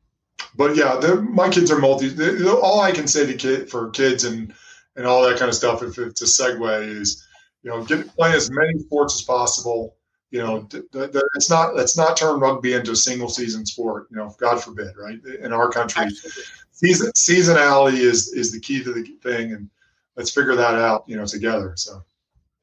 [0.55, 2.11] but yeah, my kids are multi.
[2.47, 4.53] All I can say to kid for kids and
[4.95, 7.25] and all that kind of stuff, if it's a segue, is
[7.63, 9.95] You know, get play as many sports as possible.
[10.31, 13.65] You know, th- th- th- it's not let's not turn rugby into a single season
[13.65, 14.07] sport.
[14.11, 15.19] You know, God forbid, right?
[15.41, 16.05] In our country,
[16.71, 19.69] season seasonality is is the key to the thing, and
[20.15, 21.03] let's figure that out.
[21.07, 21.73] You know, together.
[21.75, 22.03] So.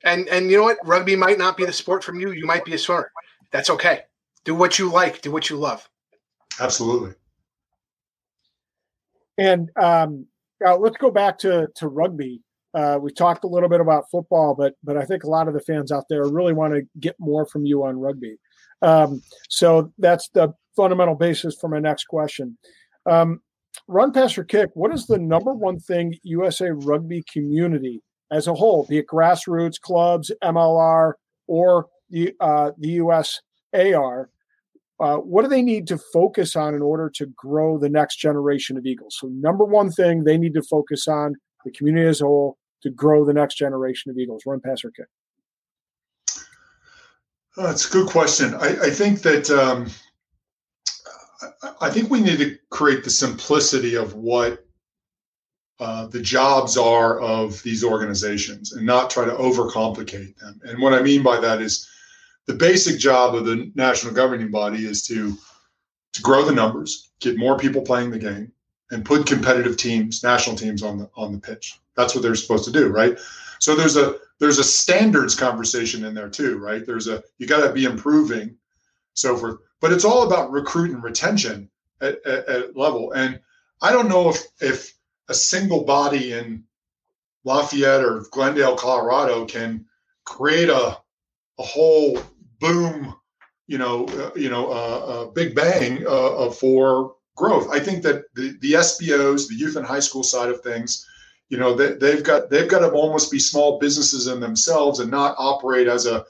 [0.04, 0.78] And and you know what?
[0.84, 2.30] Rugby might not be the sport from you.
[2.30, 3.10] You might be a swimmer.
[3.50, 4.02] That's okay.
[4.44, 5.20] Do what you like.
[5.20, 5.88] Do what you love.
[6.60, 7.14] Absolutely.
[9.38, 10.26] And um,
[10.64, 12.42] uh, let's go back to to rugby.
[12.76, 15.54] Uh, we talked a little bit about football, but but I think a lot of
[15.54, 18.36] the fans out there really want to get more from you on rugby.
[18.82, 22.58] Um, so that's the fundamental basis for my next question.
[23.06, 23.40] Um,
[23.88, 24.70] run, pass, or kick.
[24.74, 29.80] What is the number one thing USA Rugby community as a whole, be it grassroots
[29.80, 31.14] clubs, MLR,
[31.46, 34.26] or the uh, the USAR,
[34.98, 38.76] uh, what do they need to focus on in order to grow the next generation
[38.76, 39.16] of Eagles?
[39.18, 42.92] So, number one thing they need to focus on, the community as a whole, to
[42.92, 44.44] grow the next generation of Eagles.
[44.46, 45.06] Run, pass, or kick.
[47.56, 48.54] Oh, that's a good question.
[48.54, 49.86] I, I think that um,
[51.80, 54.64] I think we need to create the simplicity of what
[55.80, 60.60] uh, the jobs are of these organizations and not try to overcomplicate them.
[60.64, 61.88] And what I mean by that is
[62.46, 65.36] the basic job of the national governing body is to
[66.12, 68.50] to grow the numbers, get more people playing the game,
[68.90, 71.80] and put competitive teams, national teams on the on the pitch.
[71.96, 73.18] That's what they're supposed to do, right?
[73.58, 76.84] So there's a there's a standards conversation in there too, right?
[76.84, 78.56] There's a you got to be improving,
[79.14, 79.58] so forth.
[79.80, 81.68] But it's all about recruit and retention
[82.00, 83.12] at, at, at level.
[83.12, 83.40] And
[83.82, 84.94] I don't know if if
[85.28, 86.64] a single body in
[87.44, 89.86] Lafayette or Glendale, Colorado, can
[90.24, 90.98] create a
[91.58, 92.18] a whole
[92.60, 93.14] boom,
[93.66, 97.68] you know, uh, you know, uh, uh, big bang uh, for growth.
[97.70, 101.06] I think that the, the SBOs, the youth and high school side of things,
[101.48, 105.10] you know, they, they've got they've got to almost be small businesses in themselves and
[105.10, 106.24] not operate as a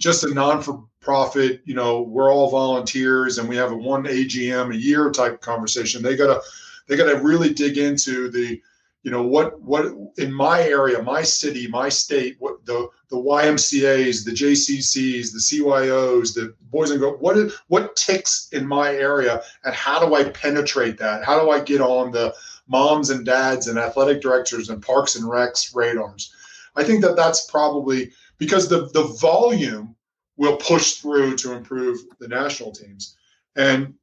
[0.00, 1.60] just a non-for-profit.
[1.64, 6.02] You know, we're all volunteers and we have a one AGM a year type conversation.
[6.02, 6.40] They gotta
[6.88, 8.60] they gotta really dig into the
[9.02, 9.86] you know what what
[10.18, 16.34] in my area my city my state what the the ymcas the jccs the cyos
[16.34, 17.36] the boys and girls what
[17.68, 21.24] what ticks in my area and how do i penetrate that?
[21.24, 22.34] How do i get on the
[22.68, 26.34] moms and dads and athletic directors and parks and recs radars?
[26.74, 29.94] I think that that's probably because the the volume
[30.36, 33.16] will push through to improve the national teams.
[33.56, 33.94] And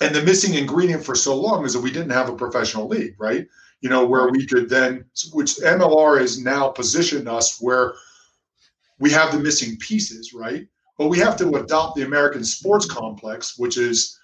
[0.00, 3.16] and the missing ingredient for so long is that we didn't have a professional league
[3.18, 3.46] right
[3.80, 7.94] you know, where we could then, which MLR has now positioned us where
[8.98, 10.66] we have the missing pieces, right?
[10.96, 14.18] But we have to adopt the American sports complex, which is,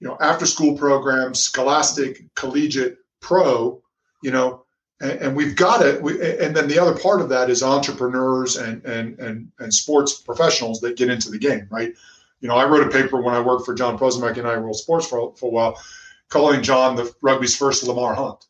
[0.00, 3.80] you know, after school programs, scholastic, collegiate, pro,
[4.22, 4.64] you know,
[5.00, 6.02] and, and we've got it.
[6.02, 10.20] We, and then the other part of that is entrepreneurs and, and, and, and sports
[10.20, 11.94] professionals that get into the game, right?
[12.40, 14.76] You know, I wrote a paper when I worked for John Prusmack and I World
[14.76, 15.80] Sports for, for a while,
[16.28, 18.46] calling John the rugby's first Lamar Hunt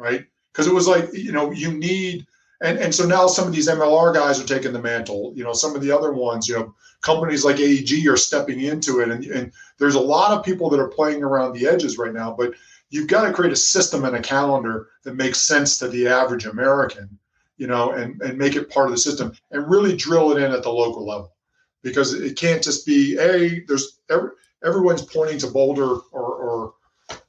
[0.00, 0.24] right?
[0.52, 2.26] Because it was like, you know, you need,
[2.62, 5.32] and, and so now some of these MLR guys are taking the mantle.
[5.36, 9.00] You know, some of the other ones, you know, companies like AEG are stepping into
[9.00, 9.10] it.
[9.10, 12.34] And, and there's a lot of people that are playing around the edges right now,
[12.36, 12.52] but
[12.90, 16.46] you've got to create a system and a calendar that makes sense to the average
[16.46, 17.18] American,
[17.56, 20.52] you know, and, and make it part of the system and really drill it in
[20.52, 21.34] at the local level
[21.82, 24.30] because it can't just be, hey, there's every,
[24.64, 26.74] everyone's pointing to Boulder or, or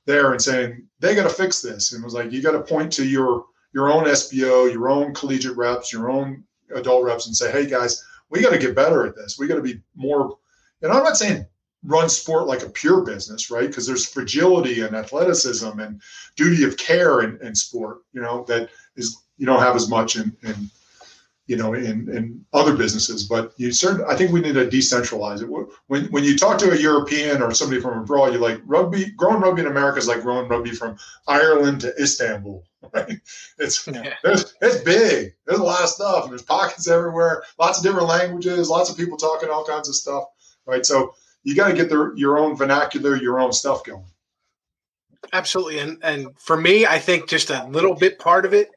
[0.06, 1.94] there and saying they got to fix this.
[1.94, 5.14] And it was like you got to point to your your own SBO, your own
[5.14, 6.44] collegiate reps, your own
[6.76, 9.38] adult reps, and say, hey guys, we got to get better at this.
[9.40, 10.38] We got to be more.
[10.82, 11.46] And I'm not saying
[11.84, 13.68] run sport like a pure business, right?
[13.68, 16.02] Because there's fragility and athleticism and
[16.36, 20.16] duty of care in, in sport, you know, that is you don't have as much
[20.16, 20.70] in, in
[21.48, 23.24] you know, in, in other businesses.
[23.24, 25.68] But you certainly, I think we need to decentralize it.
[25.88, 29.12] When when you talk to a European or somebody from abroad, you're like rugby.
[29.12, 32.64] Growing rugby in America is like growing rugby from Ireland to Istanbul.
[32.94, 33.22] Right?
[33.60, 34.16] It's yeah.
[34.24, 35.34] it's big.
[35.46, 36.24] There's a lot of stuff.
[36.24, 37.44] And there's pockets everywhere.
[37.60, 38.72] Lots of different languages.
[38.72, 40.26] Lots of people talking all kinds of stuff.
[40.66, 40.84] Right.
[40.84, 44.04] So you got to get their your own vernacular, your own stuff going.
[45.34, 48.70] Absolutely, and and for me, I think just a little bit part of it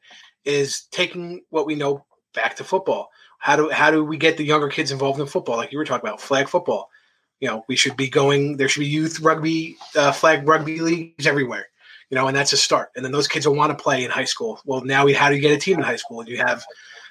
[0.45, 3.09] is taking what we know back to football.
[3.39, 5.57] How do how do we get the younger kids involved in football?
[5.57, 6.89] Like you were talking about, flag football.
[7.39, 8.57] You know, we should be going.
[8.57, 11.67] There should be youth rugby, uh, flag rugby leagues everywhere.
[12.09, 12.91] You know, and that's a start.
[12.95, 14.61] And then those kids will want to play in high school.
[14.65, 16.19] Well, now we how do you get a team in high school?
[16.19, 16.63] And you have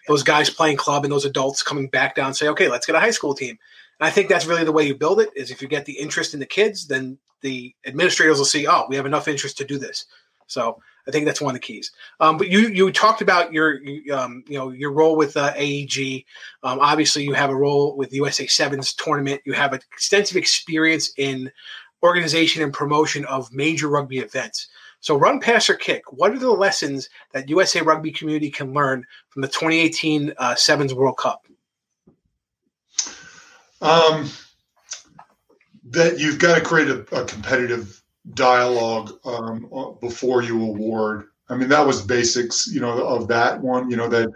[0.07, 2.95] those guys playing club and those adults coming back down and say, okay, let's get
[2.95, 3.59] a high school team.
[4.01, 5.31] And I think that's really the way you build it.
[5.35, 8.87] Is if you get the interest in the kids, then the administrators will see, oh,
[8.89, 10.07] we have enough interest to do this.
[10.47, 11.93] So I think that's one of the keys.
[12.21, 13.81] Um, but you you talked about your
[14.13, 16.25] um, you know your role with uh, AEG.
[16.63, 19.43] Um, obviously, you have a role with USA Sevens tournament.
[19.45, 21.51] You have extensive experience in
[22.03, 24.69] organization and promotion of major rugby events.
[25.01, 26.13] So, run, pass, or kick.
[26.13, 30.95] What are the lessons that USA Rugby community can learn from the 2018 uh, Sevens
[30.95, 31.47] World Cup?
[33.83, 34.31] Um,
[35.91, 41.29] that you've got to create a, a competitive dialogue um, uh, before you award.
[41.49, 43.91] I mean, that was basics, you know, of that one.
[43.91, 44.33] You know that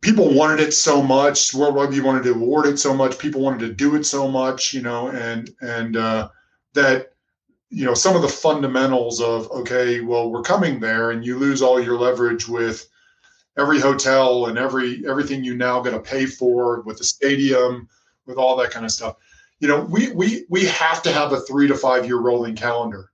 [0.00, 1.52] people wanted it so much.
[1.52, 3.18] World Rugby wanted to award it so much.
[3.18, 4.72] People wanted to do it so much.
[4.72, 6.28] You know, and and uh,
[6.72, 7.12] that
[7.68, 11.60] you know some of the fundamentals of okay, well, we're coming there, and you lose
[11.60, 12.88] all your leverage with
[13.58, 17.86] every hotel and every everything you now got to pay for with the stadium,
[18.24, 19.16] with all that kind of stuff
[19.62, 23.10] you know, we we we have to have a three to five year rolling calendar.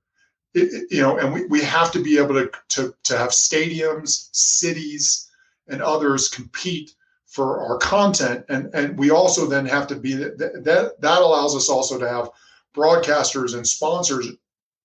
[0.54, 3.30] It, it, you know, and we, we have to be able to, to to have
[3.30, 5.30] stadiums, cities,
[5.68, 6.94] and others compete
[7.26, 11.54] for our content, and and we also then have to be that that that allows
[11.54, 12.30] us also to have
[12.74, 14.28] broadcasters and sponsors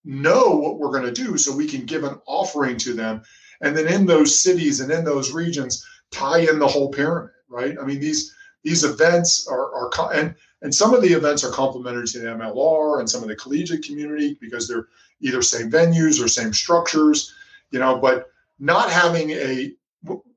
[0.04, 3.22] know what we're going to do, so we can give an offering to them,
[3.62, 7.78] and then in those cities and in those regions tie in the whole pyramid, right?
[7.82, 12.08] I mean these these events are are and and some of the events are complementary
[12.08, 14.88] to the MLR and some of the collegiate community because they're
[15.20, 17.34] either same venues or same structures,
[17.72, 17.98] you know.
[17.98, 19.74] But not having a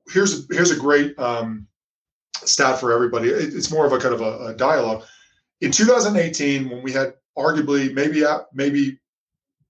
[0.09, 1.65] here's a, here's a great um,
[2.35, 3.29] stat for everybody.
[3.29, 5.03] it's more of a kind of a, a, dialogue.
[5.61, 8.99] In 2018, when we had arguably maybe maybe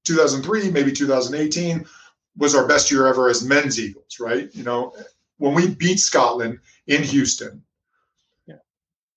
[0.06, 1.86] 2003, maybe 2018
[2.36, 4.54] was our best year ever as men's Eagles, right?
[4.56, 4.96] You know,
[5.38, 7.64] when we beat Scotland in Houston,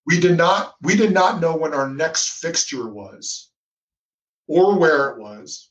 [0.06, 3.50] we did not we did not know when our next fixture was,
[4.46, 5.68] or where it was,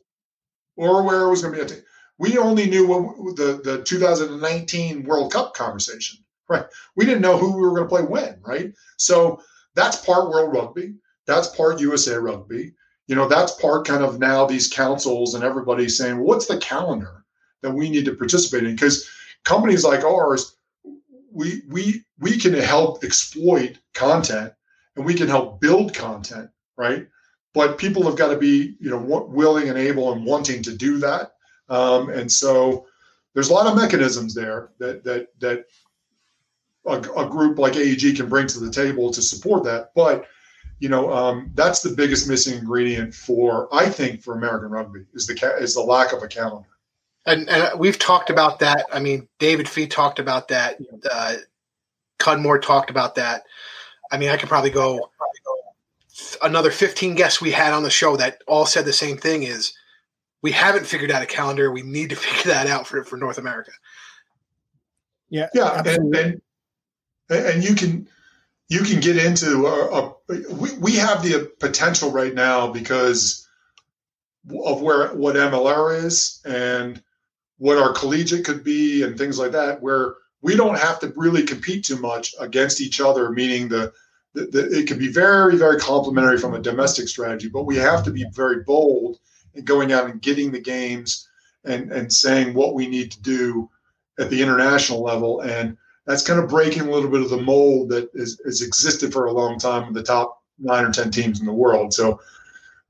[0.76, 1.82] or where it was going to be.
[2.18, 6.66] We only knew what the the 2019 World Cup conversation, right?
[6.96, 8.74] We didn't know who we were going to play when, right?
[8.98, 9.42] So
[9.76, 10.96] that's part World Rugby.
[11.26, 12.74] That's part USA Rugby.
[13.08, 16.58] You know, that's part kind of now these councils and everybody saying, well, what's the
[16.60, 17.26] calendar
[17.62, 18.76] that we need to participate in?
[18.76, 19.10] Because
[19.44, 20.56] companies like ours
[21.40, 24.54] we we we can help exploit content
[24.96, 26.50] and we can help build content
[26.80, 27.06] right?
[27.54, 30.98] But people have got to be you know willing and able and wanting to do
[31.00, 31.34] that.
[31.68, 32.88] Um, and so
[33.34, 35.66] there's a lot of mechanisms there that that that
[36.88, 39.92] a, a, group like AEG can bring to the table to support that.
[39.94, 40.26] But
[40.80, 45.28] you know um, that's the biggest missing ingredient for I think for American rugby is
[45.28, 46.70] the is the lack of a calendar
[47.26, 48.86] and, and uh, we've talked about that.
[48.92, 50.78] I mean, David Fee talked about that.
[51.10, 51.36] Uh,
[52.18, 53.44] Cudmore talked about that.
[54.12, 55.10] I mean, I could probably go
[56.42, 59.74] another 15 guests we had on the show that all said the same thing is
[60.42, 61.72] we haven't figured out a calendar.
[61.72, 63.72] We need to figure that out for, for North America.
[65.30, 65.48] Yeah.
[65.54, 65.82] Yeah.
[65.86, 66.42] And, and,
[67.30, 68.08] and, you can,
[68.68, 70.16] you can get into a, a
[70.54, 73.48] we, we have the potential right now because
[74.66, 77.02] of where, what MLR is and
[77.60, 81.44] what our collegiate could be and things like that, where we don't have to really
[81.44, 83.92] compete too much against each other, meaning the,
[84.34, 88.04] the, the, it can be very, very complementary from a domestic strategy, but we have
[88.04, 89.20] to be very bold
[89.56, 91.28] in going out and getting the games
[91.66, 93.70] and, and saying what we need to do
[94.18, 95.42] at the international level.
[95.42, 99.12] And that's kind of breaking a little bit of the mold that is, has existed
[99.12, 101.94] for a long time with the top nine or 10 teams in the world.
[101.94, 102.22] So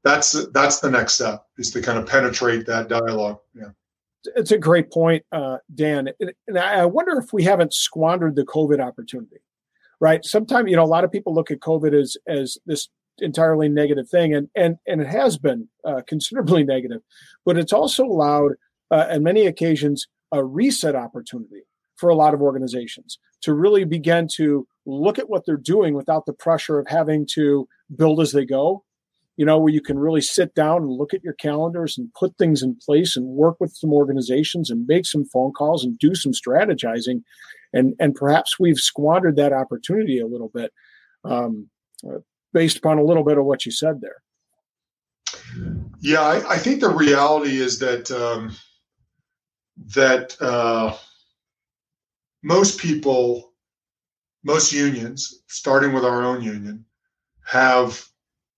[0.03, 3.39] that's, that's the next step is to kind of penetrate that dialogue.
[3.55, 3.69] Yeah
[4.35, 6.09] it's a great point, uh, Dan.
[6.47, 9.37] And I wonder if we haven't squandered the COVID opportunity,
[9.99, 10.23] right?
[10.25, 14.09] Sometimes, you know, a lot of people look at COVID as as this entirely negative
[14.09, 17.01] thing, and and and it has been uh, considerably negative,
[17.45, 18.53] but it's also allowed,
[18.91, 21.63] uh, on many occasions, a reset opportunity
[21.95, 26.25] for a lot of organizations to really begin to look at what they're doing without
[26.25, 28.83] the pressure of having to build as they go
[29.39, 32.37] you know, where you can really sit down and look at your calendars and put
[32.37, 36.13] things in place and work with some organizations and make some phone calls and do
[36.13, 37.23] some strategizing.
[37.71, 40.73] And, and perhaps we've squandered that opportunity a little bit
[41.23, 41.69] um,
[42.51, 44.17] based upon a little bit of what you said there.
[46.01, 48.53] Yeah, I, I think the reality is that um,
[49.95, 50.97] that uh,
[52.43, 53.53] most people,
[54.43, 56.83] most unions, starting with our own union,
[57.45, 58.08] have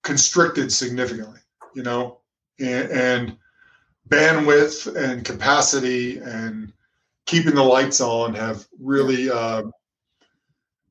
[0.04, 1.40] constricted significantly,
[1.76, 2.20] you know,
[2.60, 3.38] and, and
[4.10, 6.74] bandwidth and capacity and
[7.26, 9.64] keeping the lights on have really uh,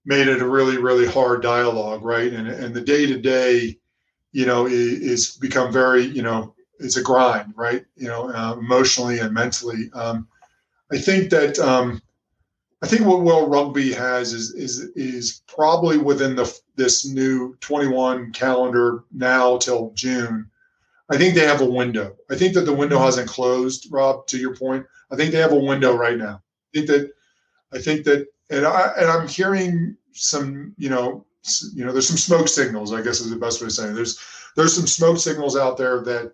[0.04, 2.32] made it a really really hard dialogue, right?
[2.32, 3.78] And and the day to day,
[4.32, 7.84] you know, is, is, become very you know it's a grind, right?
[7.96, 9.90] You know, uh, emotionally and mentally.
[9.92, 10.26] Um,
[10.90, 12.00] I think that um,
[12.82, 16.46] I think what World Rugby has is is is probably within the
[16.81, 20.51] this new 21 calendar now till June.
[21.11, 22.16] I think they have a window.
[22.31, 23.05] I think that the window mm-hmm.
[23.05, 24.26] hasn't closed, Rob.
[24.28, 26.41] To your point, I think they have a window right now.
[26.43, 27.12] I think that
[27.74, 31.26] I think that, and I and I'm hearing some, you know,
[31.74, 32.95] you know, there's some smoke signals.
[32.95, 33.95] I guess is the best way to say it.
[33.95, 34.18] There's
[34.57, 36.33] there's some smoke signals out there that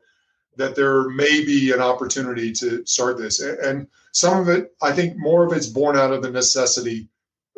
[0.57, 3.41] that there may be an opportunity to start this.
[3.41, 7.09] And some of it, I think more of it's born out of the necessity,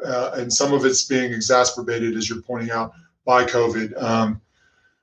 [0.04, 2.92] uh, and some of it's being exacerbated, as you're pointing out,
[3.24, 4.00] by COVID.
[4.02, 4.40] Um,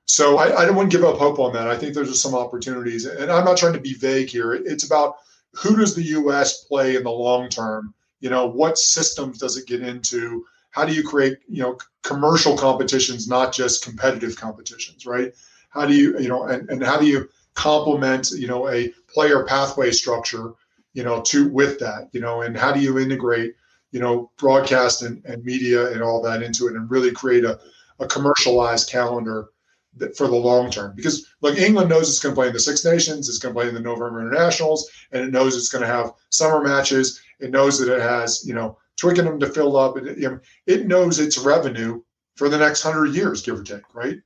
[0.04, 1.68] so I, I to give up hope on that.
[1.68, 3.06] I think there's some opportunities.
[3.06, 4.54] And I'm not trying to be vague here.
[4.54, 5.16] It's about
[5.52, 6.64] who does the U.S.
[6.64, 7.94] play in the long term?
[8.20, 10.44] You know, what systems does it get into?
[10.70, 15.32] How do you create, you know, commercial competitions, not just competitive competitions, right?
[15.70, 19.42] How do you, you know, and, and how do you complement you know a player
[19.44, 20.52] pathway structure
[20.92, 23.56] you know to with that you know and how do you integrate
[23.96, 27.58] you know broadcast and, and media and all that into it and really create a,
[27.98, 29.48] a commercialized calendar
[29.96, 30.94] that, for the long term.
[30.94, 33.58] Because look england knows it's going to play in the six nations it's going to
[33.58, 37.22] play in the november internationals and it knows it's going to have summer matches.
[37.40, 39.96] It knows that it has you know twickenham to fill up.
[39.96, 42.02] It, you know, it knows its revenue
[42.34, 44.18] for the next hundred years give or take right?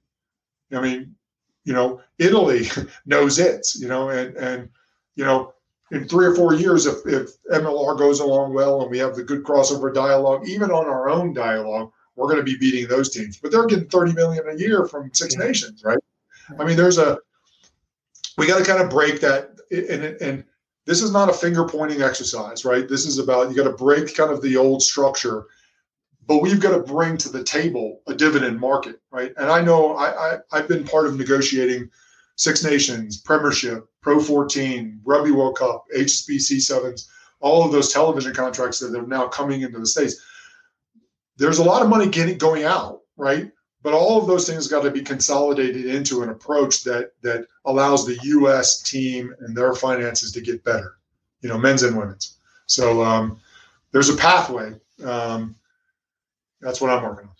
[0.72, 1.14] I mean
[1.64, 2.66] you know, Italy
[3.06, 4.70] knows it, you know, and, and,
[5.14, 5.52] you know,
[5.90, 9.24] in three or four years, if, if MLR goes along well and we have the
[9.24, 13.38] good crossover dialogue, even on our own dialogue, we're going to be beating those teams.
[13.38, 15.98] But they're getting 30 million a year from Six Nations, right?
[16.58, 17.18] I mean, there's a,
[18.38, 19.50] we got to kind of break that.
[19.70, 20.44] And, and
[20.86, 22.88] this is not a finger pointing exercise, right?
[22.88, 25.46] This is about, you got to break kind of the old structure
[26.30, 29.32] but we've got to bring to the table a dividend market, right?
[29.36, 31.90] And I know I, I have been part of negotiating
[32.36, 38.78] Six Nations, Premiership, Pro 14, Rugby World Cup, HSBC sevens, all of those television contracts
[38.80, 40.16] that are now coming into the states.
[41.36, 43.50] There's a lot of money getting going out, right?
[43.82, 48.04] But all of those things got to be consolidated into an approach that that allows
[48.04, 48.82] the U.S.
[48.82, 50.96] team and their finances to get better,
[51.40, 52.36] you know, men's and women's.
[52.66, 53.40] So um,
[53.92, 54.74] there's a pathway.
[55.02, 55.56] Um,
[56.60, 57.34] that's what I'm working on.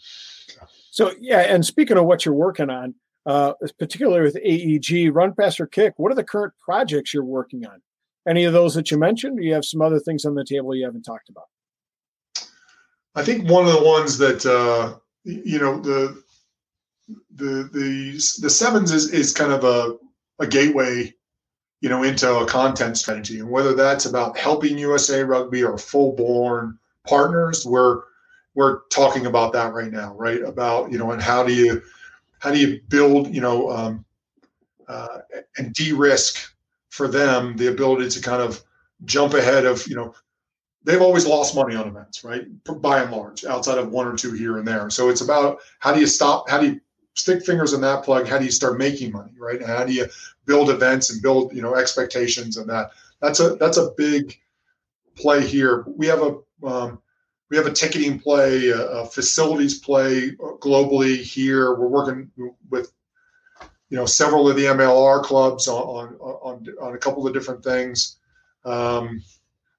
[0.91, 2.95] So yeah, and speaking of what you're working on,
[3.31, 7.64] uh, particularly with AEG, Run, Pass or Kick, what are the current projects you're working
[7.64, 7.81] on?
[8.28, 9.39] Any of those that you mentioned?
[9.39, 11.45] Or you have some other things on the table you haven't talked about?
[13.14, 16.22] I think one of the ones that uh, you know the
[17.35, 19.97] the the the sevens is is kind of a
[20.39, 21.12] a gateway
[21.81, 26.12] you know into a content strategy and whether that's about helping USA Rugby or full
[26.14, 28.03] born partners we're
[28.55, 30.43] we're talking about that right now, right?
[30.43, 31.83] About you know, and how do you
[32.41, 34.05] how do you build you know um,
[34.88, 35.18] uh,
[35.57, 36.53] and de-risk
[36.88, 38.62] for them the ability to kind of
[39.05, 40.14] jump ahead of you know
[40.84, 42.45] they've always lost money on events, right?
[42.80, 44.91] By and large, outside of one or two here and there.
[44.91, 46.49] So it's about how do you stop?
[46.49, 46.80] How do you
[47.14, 48.26] stick fingers in that plug?
[48.26, 49.59] How do you start making money, right?
[49.59, 50.07] And how do you
[50.47, 52.91] build events and build you know expectations and that?
[53.20, 54.38] That's a that's a big
[55.16, 55.84] play here.
[55.86, 57.01] We have a um,
[57.51, 60.30] we have a ticketing play, a, a facilities play
[60.61, 61.74] globally here.
[61.74, 62.30] We're working
[62.70, 62.92] with
[63.88, 68.16] you know several of the MLR clubs on on on, a couple of different things.
[68.64, 69.22] Um,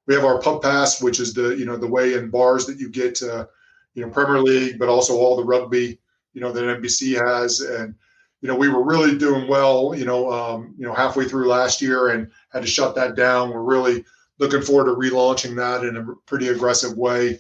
[0.05, 2.77] we have our pub pass, which is the you know the way in bars that
[2.77, 3.45] you get uh,
[3.93, 5.97] you know Premier League, but also all the rugby
[6.33, 7.95] you know that NBC has, and
[8.41, 11.81] you know we were really doing well you know um, you know halfway through last
[11.81, 13.49] year and had to shut that down.
[13.49, 14.03] We're really
[14.39, 17.39] looking forward to relaunching that in a pretty aggressive way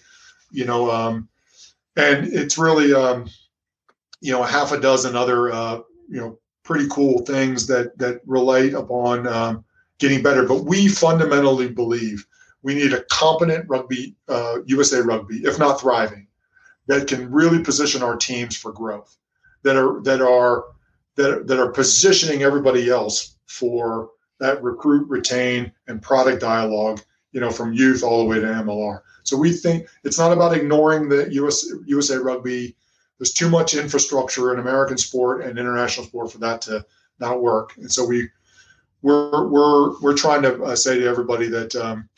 [0.51, 1.27] you know, um,
[1.95, 3.29] and it's really, um,
[4.21, 5.79] you know, a half a dozen other, uh,
[6.09, 9.63] you know, pretty cool things that that relate upon um,
[9.99, 10.45] getting better.
[10.45, 12.25] But we fundamentally believe
[12.63, 16.27] we need a competent rugby, uh, USA Rugby, if not thriving,
[16.87, 19.17] that can really position our teams for growth,
[19.63, 20.65] that are that are
[21.15, 27.01] that that are positioning everybody else for that recruit, retain, and product dialogue.
[27.31, 29.01] You know, from youth all the way to MLR.
[29.23, 32.75] So we think it's not about ignoring the US, USA Rugby.
[33.17, 36.85] There's too much infrastructure in American sport and international sport for that to
[37.19, 37.77] not work.
[37.77, 38.29] And so we
[39.01, 42.09] we're we're we're trying to uh, say to everybody that um,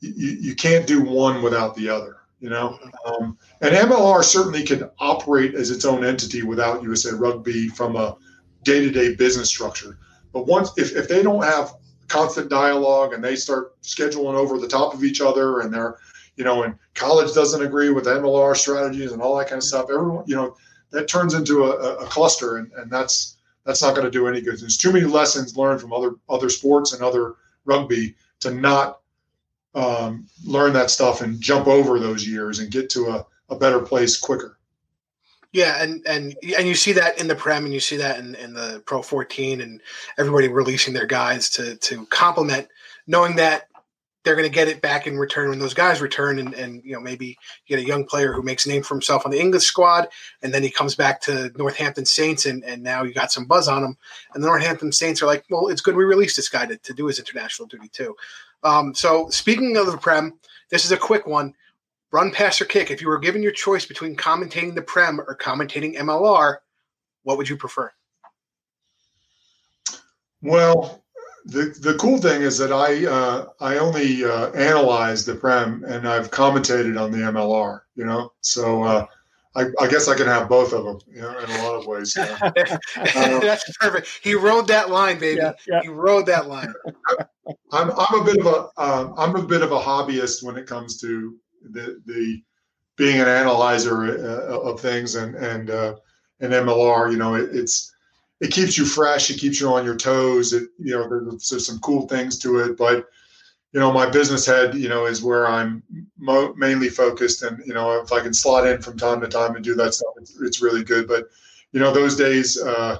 [0.00, 2.18] you, you can't do one without the other.
[2.40, 7.68] You know, um, and MLR certainly can operate as its own entity without USA Rugby
[7.68, 8.16] from a
[8.64, 9.98] day-to-day business structure.
[10.32, 11.74] But once if, if they don't have
[12.08, 15.98] constant dialogue and they start scheduling over the top of each other and they're
[16.36, 19.86] you know, and college doesn't agree with MLR strategies and all that kind of stuff.
[19.90, 20.56] Everyone, you know,
[20.90, 24.40] that turns into a, a cluster, and, and that's that's not going to do any
[24.40, 24.58] good.
[24.58, 27.34] There's too many lessons learned from other other sports and other
[27.64, 29.00] rugby to not
[29.74, 33.80] um, learn that stuff and jump over those years and get to a, a better
[33.80, 34.58] place quicker.
[35.54, 38.34] Yeah, and and and you see that in the Prem, and you see that in,
[38.34, 39.80] in the Pro 14, and
[40.18, 42.66] everybody releasing their guys to to complement,
[43.06, 43.68] knowing that
[44.24, 46.92] they're going to get it back in return when those guys return, and and you
[46.92, 49.38] know maybe you get a young player who makes a name for himself on the
[49.38, 50.08] English squad,
[50.42, 53.68] and then he comes back to Northampton Saints, and and now you got some buzz
[53.68, 53.96] on him,
[54.34, 56.92] and the Northampton Saints are like, well, it's good we released this guy to, to
[56.92, 58.16] do his international duty too.
[58.64, 60.34] Um, so speaking of the Prem,
[60.70, 61.54] this is a quick one
[62.14, 62.92] run, pass, or kick.
[62.92, 66.58] If you were given your choice between commentating the Prem or commentating MLR,
[67.24, 67.90] what would you prefer?
[70.40, 71.02] Well,
[71.44, 76.08] the the cool thing is that I uh, I only uh, analyze the Prem and
[76.08, 77.80] I've commentated on the MLR.
[77.96, 79.06] You know, so uh,
[79.56, 80.98] I, I, guess I can have both of them.
[81.08, 82.16] You know, in a lot of ways.
[82.16, 82.36] Uh,
[83.14, 84.20] That's perfect.
[84.22, 85.40] He rode that line, baby.
[85.40, 85.82] Yeah, yeah.
[85.82, 86.72] He rode that line.
[87.72, 90.66] I'm I'm a bit of a am um, a bit of a hobbyist when it
[90.66, 91.36] comes to
[91.70, 92.42] the the
[92.96, 95.96] being an analyzer uh, of things and and uh,
[96.40, 97.92] and MLR, you know, it, it's
[98.40, 100.52] it keeps you fresh, it keeps you on your toes.
[100.52, 103.06] It you know, there's, there's some cool things to it, but
[103.72, 105.82] you know, my business head, you know, is where I'm
[106.16, 109.56] mo- mainly focused, and you know, if I can slot in from time to time
[109.56, 111.08] and do that stuff, it's, it's really good.
[111.08, 111.28] But
[111.72, 112.60] you know, those days.
[112.60, 112.98] Uh,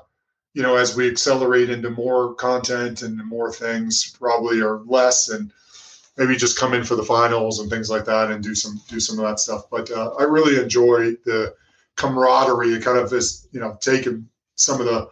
[0.55, 5.29] you know, as we accelerate into more content and more things, probably are less.
[5.29, 5.53] And
[6.17, 9.01] maybe just come in for the finals and things like that and do some do
[9.01, 9.69] some of that stuff.
[9.71, 11.55] But uh, I really enjoy the
[11.97, 15.09] camaraderie, kind of this, you know, taking some of the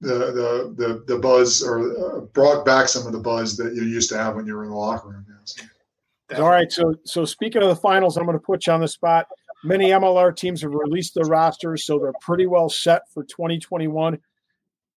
[0.00, 3.82] the the the, the buzz or uh, brought back some of the buzz that you
[3.82, 5.26] used to have when you were in the locker room.
[5.28, 6.42] Yeah, so.
[6.42, 8.88] All right, so so speaking of the finals, I'm going to put you on the
[8.88, 9.26] spot.
[9.64, 14.18] Many MLR teams have released their rosters, so they're pretty well set for 2021.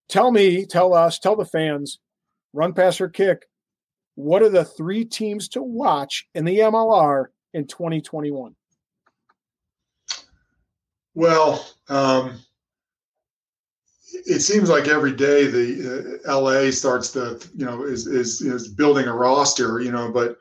[0.08, 1.98] Tell me, tell us, tell the fans,
[2.54, 3.48] run, pass, or kick
[4.16, 8.56] what are the three teams to watch in the MLR in 2021?
[11.14, 12.40] Well, um,
[14.14, 18.68] it seems like every day the uh, LA starts to, you know, is, is, is
[18.68, 20.38] building a roster, you know, but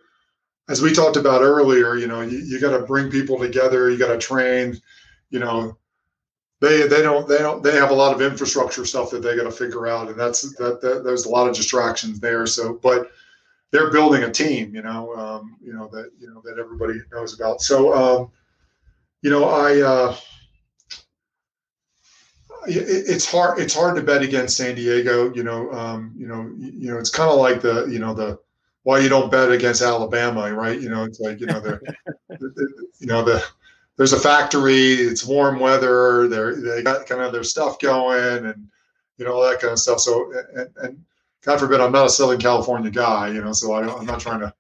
[0.68, 3.98] as we talked about earlier, you know, you, you got to bring people together, you
[3.98, 4.80] got to train,
[5.30, 5.76] you know,
[6.60, 9.44] they they don't they don't they have a lot of infrastructure stuff that they got
[9.44, 12.46] to figure out, and that's that, that there's a lot of distractions there.
[12.46, 13.10] So, but
[13.72, 17.38] they're building a team, you know, um, you know that you know that everybody knows
[17.38, 17.60] about.
[17.60, 18.30] So, um,
[19.22, 20.16] you know, I uh,
[22.66, 25.32] it, it's hard it's hard to bet against San Diego.
[25.34, 28.38] You know, um, you know, you know, it's kind of like the you know the
[28.82, 30.80] why you don't bet against Alabama, right?
[30.80, 31.80] You know, it's like you know the,
[32.28, 33.44] the you know the
[33.96, 38.68] there's a factory, it's warm weather, they're they got kind of their stuff going, and
[39.18, 40.00] you know all that kind of stuff.
[40.00, 41.04] So and, and
[41.42, 44.40] God forbid, I'm not a Southern California guy, you know, so I am not trying
[44.40, 44.52] to,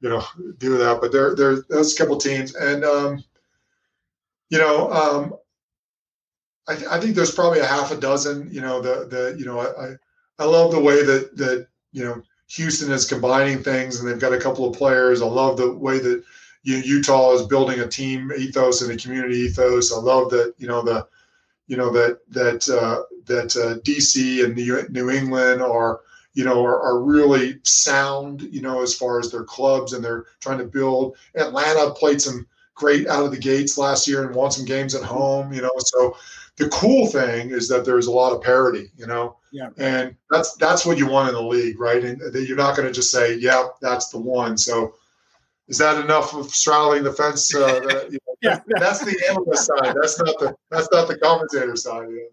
[0.00, 0.24] you know,
[0.58, 1.00] do that.
[1.00, 3.22] But there, there, there's a couple teams, and um,
[4.50, 5.34] you know, um,
[6.68, 8.48] I, I think there's probably a half a dozen.
[8.50, 9.94] You know, the the you know, I
[10.42, 14.32] I love the way that that you know Houston is combining things, and they've got
[14.32, 15.22] a couple of players.
[15.22, 16.24] I love the way that
[16.62, 19.92] you know, Utah is building a team ethos and a community ethos.
[19.92, 21.06] I love that you know the
[21.66, 26.00] you know that that uh, that uh, DC and New, New England are
[26.34, 30.26] you know, are, are, really sound, you know, as far as their clubs and they're
[30.40, 31.16] trying to build.
[31.36, 35.02] Atlanta played some great out of the gates last year and won some games at
[35.02, 35.72] home, you know.
[35.78, 36.16] So
[36.56, 39.36] the cool thing is that there's a lot of parity, you know.
[39.52, 39.70] Yeah.
[39.78, 42.04] And that's that's what you want in the league, right?
[42.04, 44.94] And that you're not going to just say, "Yeah, that's the one." So
[45.68, 47.54] is that enough of straddling the fence?
[47.54, 49.94] Uh, that, you know, yeah, that's the analyst side.
[50.00, 52.08] That's not the that's not the commentator side.
[52.10, 52.24] Yeah.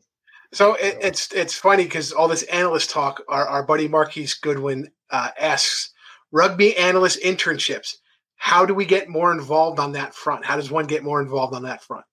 [0.53, 4.91] So it, it's it's funny because all this analyst talk, our, our buddy Marquise Goodwin
[5.09, 5.91] uh, asks,
[6.31, 7.97] rugby analyst internships.
[8.35, 10.43] How do we get more involved on that front?
[10.43, 12.05] How does one get more involved on that front?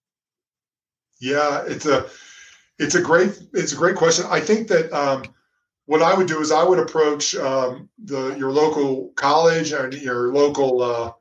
[1.19, 2.05] Yeah, it's a
[2.77, 4.25] it's a great it's a great question.
[4.29, 5.23] I think that um,
[5.85, 10.33] what I would do is I would approach um, the your local college and your
[10.33, 11.11] local uh,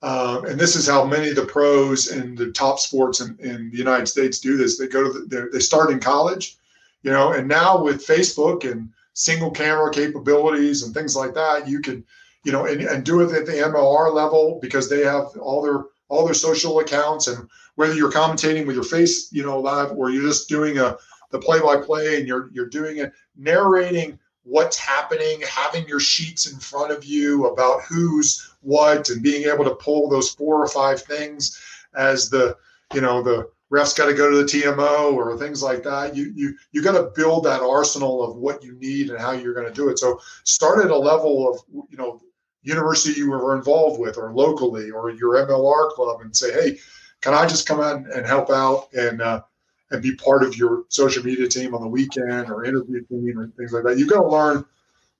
[0.00, 3.70] uh, and this is how many of the pros and the top sports in, in
[3.70, 4.78] the United States do this.
[4.78, 6.56] They go to the, they start in college
[7.02, 11.80] you know and now with facebook and single camera capabilities and things like that you
[11.80, 12.04] can
[12.44, 15.84] you know and, and do it at the mlr level because they have all their
[16.12, 17.26] all their social accounts.
[17.26, 20.96] And whether you're commentating with your face you know live or you're just doing a
[21.30, 26.52] the play by play and you're you're doing it narrating what's happening having your sheets
[26.52, 30.68] in front of you about who's what and being able to pull those four or
[30.68, 31.58] five things
[31.96, 32.54] as the
[32.92, 36.14] you know the refs got to go to the TMO or things like that.
[36.14, 39.54] You you you got to build that arsenal of what you need and how you're
[39.54, 39.98] going to do it.
[39.98, 41.60] So start at a level of
[41.90, 42.20] you know
[42.62, 46.78] university you were involved with or locally or your MLR club and say, hey,
[47.20, 49.42] can I just come out and help out and uh,
[49.90, 53.48] and be part of your social media team on the weekend or interview team or
[53.56, 53.96] things like that?
[53.98, 54.64] You've got to learn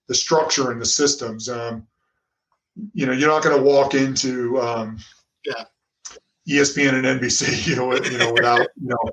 [0.09, 1.49] the structure and the systems.
[1.49, 1.87] Um,
[2.93, 4.99] you know, you're not going to walk into um,
[5.45, 5.65] yeah.
[6.49, 9.11] ESPN and NBC, you know, you know, without you know,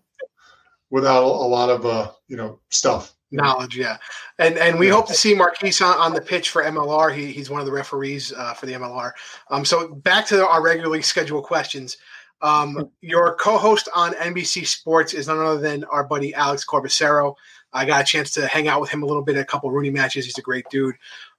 [0.89, 3.77] without a lot of uh, you know stuff knowledge.
[3.77, 3.97] Yeah,
[4.37, 4.93] and and we yeah.
[4.93, 7.13] hope to see Marquise on, on the pitch for MLR.
[7.15, 9.11] He, he's one of the referees uh, for the MLR.
[9.49, 11.97] Um, so back to our regularly scheduled questions.
[12.41, 17.35] Um, your co-host on NBC Sports is none other than our buddy Alex Corbisiero.
[17.73, 19.69] I got a chance to hang out with him a little bit at a couple
[19.69, 20.25] RUNY matches.
[20.25, 20.95] He's a great dude.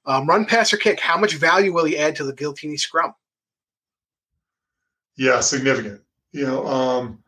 [0.06, 1.00] Um, run, pass, or kick.
[1.00, 3.14] How much value will he add to the Giltini scrum?
[5.20, 6.00] Yeah, significant.
[6.32, 7.22] You know, um,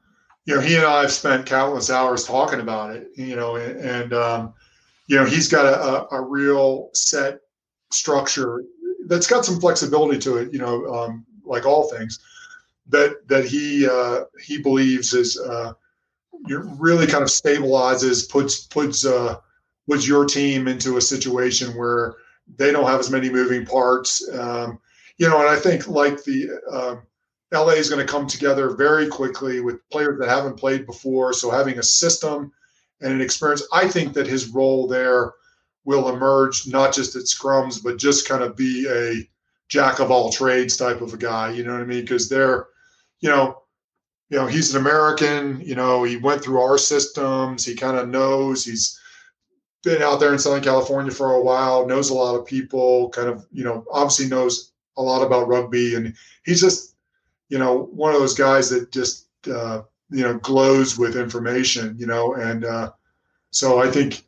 [0.47, 3.09] you know, he and I have spent countless hours talking about it.
[3.17, 4.55] You know, and, and um,
[5.09, 7.41] you know, he's got a, a, a, real set
[7.91, 8.65] structure
[9.09, 10.55] that's got some flexibility to it.
[10.55, 12.19] You know, um, like all things
[12.89, 15.75] that that he uh, he believes is uh,
[16.49, 19.37] really kind of stabilizes, puts puts uh,
[19.87, 22.15] puts your team into a situation where
[22.57, 24.27] they don't have as many moving parts.
[24.33, 24.79] Um,
[25.19, 26.97] you know, and I think like the uh,
[27.53, 31.33] LA is going to come together very quickly with players that haven't played before.
[31.33, 32.51] So having a system
[33.01, 35.33] and an experience, I think that his role there
[35.85, 39.29] will emerge not just at scrums, but just kind of be a
[39.69, 41.51] jack of all trades type of a guy.
[41.51, 42.03] You know what I mean?
[42.03, 42.67] Because they're,
[43.21, 43.63] you know,
[44.31, 45.61] you know, he's an American.
[45.61, 47.67] You know, he went through our systems.
[47.67, 48.65] He kind of knows.
[48.65, 48.99] He's
[49.83, 51.87] been out there in Southern California for a while.
[51.87, 53.11] Knows a lot of people.
[53.11, 56.92] Kind of, you know, obviously knows a lot about rugby, and he's just
[57.53, 62.07] you know, one of those guys that just, uh, you know, glows with information, you
[62.07, 62.91] know, and uh,
[63.51, 64.25] so I think,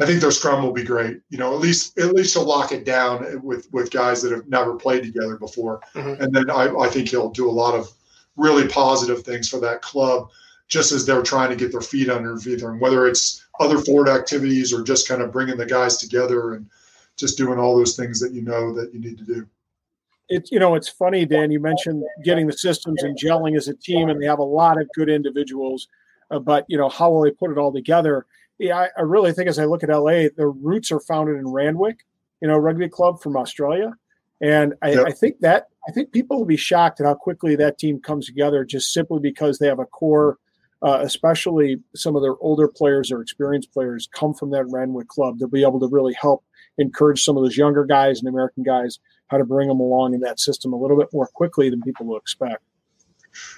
[0.00, 1.20] I think their scrum will be great.
[1.30, 4.48] You know, at least at least to lock it down with with guys that have
[4.48, 6.20] never played together before, mm-hmm.
[6.20, 7.88] and then I, I think he'll do a lot of
[8.36, 10.30] really positive things for that club,
[10.66, 12.80] just as they're trying to get their feet underneath them.
[12.80, 16.68] Whether it's other forward activities or just kind of bringing the guys together and
[17.16, 19.46] just doing all those things that you know that you need to do
[20.28, 23.74] it's you know it's funny dan you mentioned getting the systems and gelling as a
[23.74, 25.88] team and they have a lot of good individuals
[26.30, 28.26] uh, but you know how will they put it all together?
[28.58, 31.48] Yeah I, I, really think as i look at la the roots are founded in
[31.48, 32.06] randwick
[32.40, 33.94] you know rugby club from australia.
[34.40, 35.06] And I, yep.
[35.06, 38.26] I think that i think people will be shocked at how quickly that team comes
[38.26, 40.38] together just simply because they have a core
[40.82, 45.38] uh, especially some of their older players or experienced players come from that randwick club.
[45.38, 46.44] They'll be able to really help
[46.78, 48.98] encourage some of those younger guys and american guys
[49.34, 52.06] how to bring them along in that system a little bit more quickly than people
[52.06, 52.62] will expect.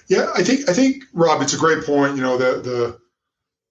[0.09, 2.17] Yeah, I think I think Rob, it's a great point.
[2.17, 2.99] You know, the the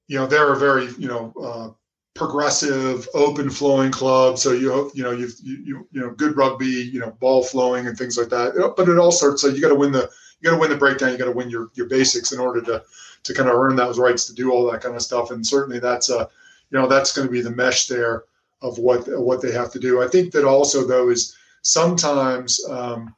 [0.08, 1.70] you know they're a very you know uh,
[2.14, 4.38] progressive, open flowing club.
[4.38, 7.98] So you you know you've you, you know good rugby, you know ball flowing and
[7.98, 8.74] things like that.
[8.78, 10.78] But it all starts so you got to win the you got to win the
[10.78, 11.12] breakdown.
[11.12, 12.84] You got to win your your basics in order to
[13.24, 15.32] to kind of earn those rights to do all that kind of stuff.
[15.32, 16.30] And certainly that's a
[16.70, 18.26] you know that's going to be the mesh there
[18.62, 20.04] of what what they have to do.
[20.04, 21.36] I think that also though is
[21.66, 23.16] sometimes, um,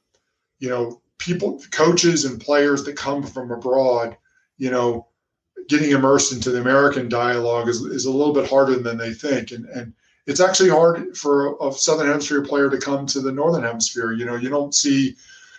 [0.59, 4.15] you know, people, coaches and players that come from abroad,
[4.57, 5.05] you know,
[5.67, 9.51] getting immersed into the American dialogue is, is a little bit harder than they think.
[9.51, 9.93] And, and
[10.27, 14.13] it's actually hard for a, a Southern Hemisphere player to come to the Northern Hemisphere.
[14.13, 15.17] You know, you don't see,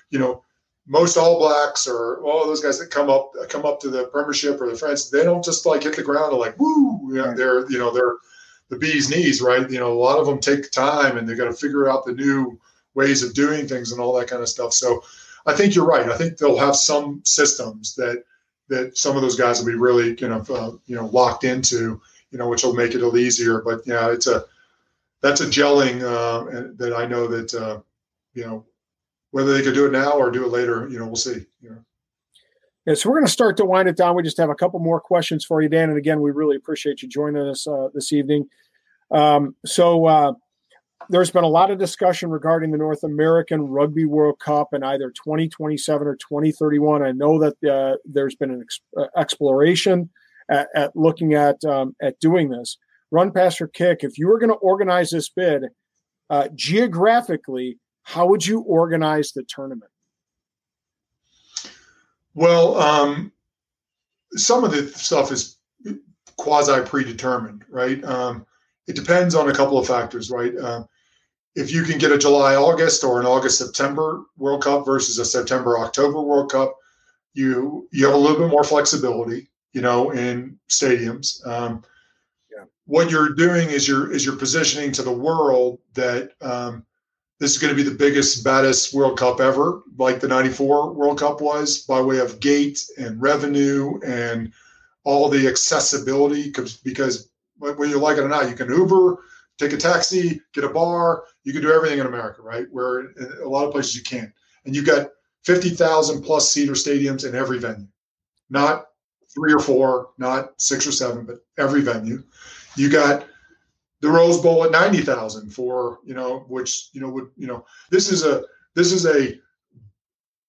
[0.09, 0.43] you know,
[0.87, 4.59] most All Blacks or all those guys that come up come up to the Premiership
[4.63, 7.13] or the France, they don't just like hit the ground and like woo.
[7.13, 8.17] You know, they're you know they're
[8.71, 9.71] the bee's knees, right?
[9.71, 12.15] You know, a lot of them take time and they got to figure out the
[12.15, 12.59] new
[12.99, 14.73] ways of doing things and all that kind of stuff.
[14.73, 15.05] So
[15.47, 16.11] I think you're right.
[16.11, 18.25] I think they'll have some systems that
[18.69, 22.01] that some of those guys will be really you know uh, you know locked into
[22.31, 23.63] you know which will make it a little easier.
[23.63, 24.45] But yeah, it's a
[25.23, 27.81] that's a gelling uh, that I know that uh,
[28.35, 28.67] you know
[29.31, 30.89] whether they could do it now or do it later.
[30.89, 31.47] You know, we'll see.
[31.63, 31.85] You know.
[32.85, 34.17] Yeah, so we're going to start to wind it down.
[34.17, 35.91] We just have a couple more questions for you, Dan.
[35.91, 38.49] And again, we really appreciate you joining us uh, this evening.
[39.11, 40.33] Um, so uh,
[41.11, 45.11] there's been a lot of discussion regarding the North American Rugby World Cup in either
[45.11, 47.03] 2027 or 2031.
[47.03, 50.11] I know that uh, there's been an ex- uh, exploration
[50.51, 52.77] at, at, looking at um, at doing this.
[53.11, 54.01] Run, pass, or kick.
[54.03, 55.65] If you were going to organize this bid
[56.29, 59.91] uh, geographically, how would you organize the tournament?
[62.35, 63.33] Well, um,
[64.33, 65.57] some of the stuff is
[66.37, 68.03] quasi predetermined, right?
[68.05, 68.47] Um,
[68.89, 70.57] it depends on a couple of factors, right?
[70.57, 70.85] Uh,
[71.55, 75.25] if you can get a July August or an August September World Cup versus a
[75.25, 76.75] September October World Cup,
[77.35, 79.51] you you have a little bit more flexibility.
[79.73, 81.47] you know, in stadiums.
[81.47, 81.85] Um,
[82.51, 82.65] yeah.
[82.87, 86.85] What you're doing is you're is you're positioning to the world that um,
[87.39, 91.19] this is going to be the biggest, baddest World Cup ever, like the '94 World
[91.19, 94.53] Cup was, by way of gate and revenue and
[95.05, 96.51] all the accessibility.
[96.83, 97.28] Because
[97.59, 99.19] whether you like it or not, you can Uber,
[99.59, 101.25] take a taxi, get a bar.
[101.45, 102.67] You can do everything in America, right?
[102.71, 104.33] Where in a lot of places you can't.
[104.65, 105.11] And you've got
[105.45, 107.89] 50,000 plus seater stadiums in every venue,
[108.51, 108.87] not
[109.35, 112.23] three or four, not six or seven, but every venue.
[112.77, 113.27] You got
[114.01, 118.11] the Rose Bowl at 90,000 for, you know, which, you know, would, you know, this
[118.11, 118.45] is a,
[118.75, 119.39] this is a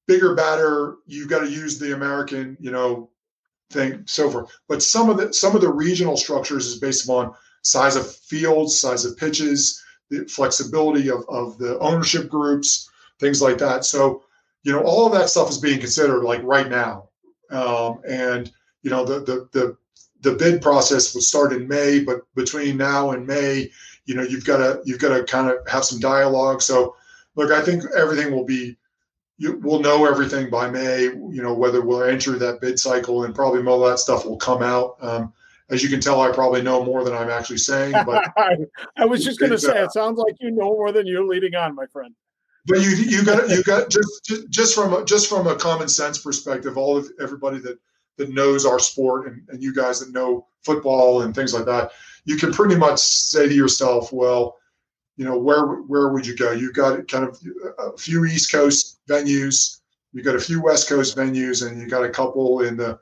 [0.07, 0.97] bigger, batter.
[1.05, 3.09] You've got to use the American, you know,
[3.69, 4.51] thing, so forth.
[4.67, 8.79] But some of the, some of the regional structures is based upon size of fields,
[8.79, 12.89] size of pitches, the flexibility of, of the ownership groups,
[13.19, 13.85] things like that.
[13.85, 14.23] So,
[14.63, 17.09] you know, all of that stuff is being considered like right now.
[17.51, 18.51] Um, and,
[18.81, 19.77] you know, the, the, the,
[20.21, 23.69] the bid process would start in May, but between now and May,
[24.05, 26.61] you know, you've got to, you've got to kind of have some dialogue.
[26.61, 26.95] So
[27.35, 28.75] look, I think everything will be,
[29.39, 33.33] you, we'll know everything by May, you know, whether we'll enter that bid cycle and
[33.33, 34.97] probably all that stuff will come out.
[34.99, 35.33] Um,
[35.69, 37.93] as you can tell, I probably know more than I'm actually saying.
[38.05, 38.25] But
[38.97, 41.25] I was just going to say, uh, it sounds like you know more than you're
[41.25, 42.13] leading on, my friend.
[42.65, 46.17] But you you got you got just just from a, just from a common sense
[46.17, 47.79] perspective, all of everybody that
[48.17, 51.91] that knows our sport and, and you guys that know football and things like that,
[52.25, 54.57] you can pretty much say to yourself, well,
[55.19, 56.51] you know, where where would you go?
[56.51, 57.37] You've got kind of
[57.77, 59.81] a few East Coast venues,
[60.13, 62.97] you've got a few West Coast venues, and you got a couple in the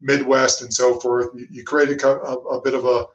[0.00, 1.28] Midwest and so forth.
[1.36, 3.06] You, you create a, a, a, bit of a,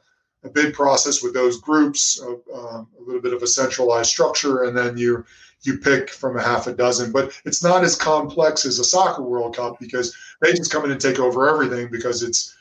[0.44, 4.74] a bid process with those groups, um, a little bit of a centralized structure, and
[4.74, 5.26] then you
[5.64, 7.12] you pick from a half a dozen.
[7.12, 10.90] But it's not as complex as a soccer World Cup because they just come in
[10.90, 12.56] and take over everything because it's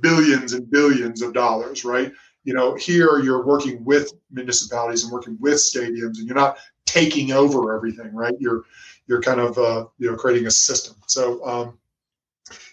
[0.00, 2.10] billions and billions of dollars, right?
[2.44, 7.32] You know, here you're working with municipalities and working with stadiums, and you're not taking
[7.32, 8.34] over everything, right?
[8.38, 8.64] You're
[9.06, 10.96] you're kind of uh, you know creating a system.
[11.06, 11.78] So um,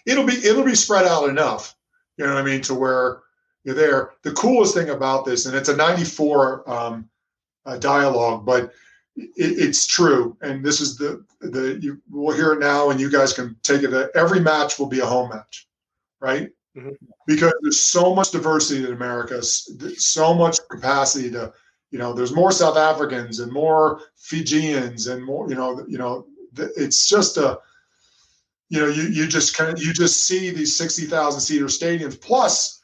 [0.06, 1.76] it'll be it'll be spread out enough,
[2.16, 3.22] you know what I mean, to where
[3.64, 4.12] you're there.
[4.22, 7.08] The coolest thing about this, and it's a '94 um,
[7.66, 8.72] uh, dialogue, but
[9.16, 13.10] it, it's true, and this is the the you will hear it now, and you
[13.10, 14.10] guys can take it.
[14.14, 15.68] Every match will be a home match,
[16.20, 16.50] right?
[16.78, 16.90] Mm-hmm.
[17.26, 21.52] Because there's so much diversity in America, so much capacity to,
[21.90, 26.26] you know, there's more South Africans and more Fijians and more, you know, you know,
[26.56, 27.58] it's just a,
[28.68, 32.20] you know, you you just kind of you just see these sixty thousand seater stadiums.
[32.20, 32.80] Plus,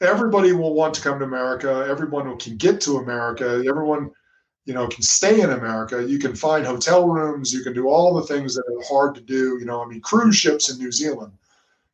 [0.00, 1.86] everybody will want to come to America.
[1.88, 3.62] Everyone who can get to America.
[3.66, 4.10] Everyone
[4.64, 6.06] you know, can stay in America.
[6.06, 7.52] You can find hotel rooms.
[7.52, 9.58] You can do all the things that are hard to do.
[9.58, 11.32] You know, I mean, cruise ships in New Zealand.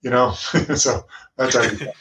[0.03, 0.33] You know,
[0.75, 1.05] so
[1.37, 1.93] that's how you.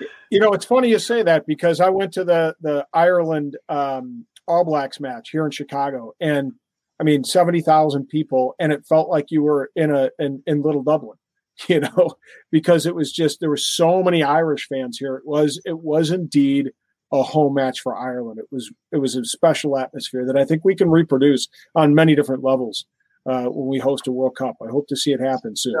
[0.30, 4.26] you know, it's funny you say that because I went to the the Ireland um,
[4.46, 6.52] All Blacks match here in Chicago, and
[7.00, 10.62] I mean, seventy thousand people, and it felt like you were in a in, in
[10.62, 11.18] Little Dublin.
[11.68, 12.16] You know,
[12.50, 15.14] because it was just there were so many Irish fans here.
[15.14, 16.72] It was it was indeed
[17.12, 18.40] a home match for Ireland.
[18.40, 21.46] It was it was a special atmosphere that I think we can reproduce
[21.76, 22.86] on many different levels
[23.24, 24.56] uh, when we host a World Cup.
[24.60, 25.74] I hope to see it happen soon.
[25.74, 25.80] Yeah.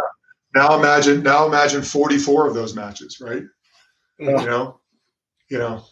[0.54, 3.42] Now imagine now imagine 44 of those matches, right?
[4.18, 4.80] You know,
[5.50, 5.84] you know.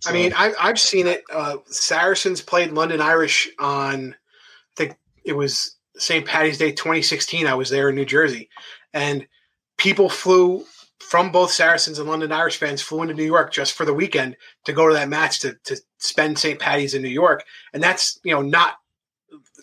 [0.00, 0.10] So.
[0.10, 1.22] I mean, I, I've seen it.
[1.32, 4.16] Uh, Saracens played London Irish on, I
[4.76, 6.26] think it was St.
[6.26, 7.46] Patty's Day 2016.
[7.46, 8.48] I was there in New Jersey,
[8.92, 9.26] and
[9.78, 10.64] people flew
[11.00, 14.36] from both Saracens and London Irish fans flew into New York just for the weekend
[14.64, 16.58] to go to that match to to spend St.
[16.58, 18.76] Patty's in New York, and that's you know not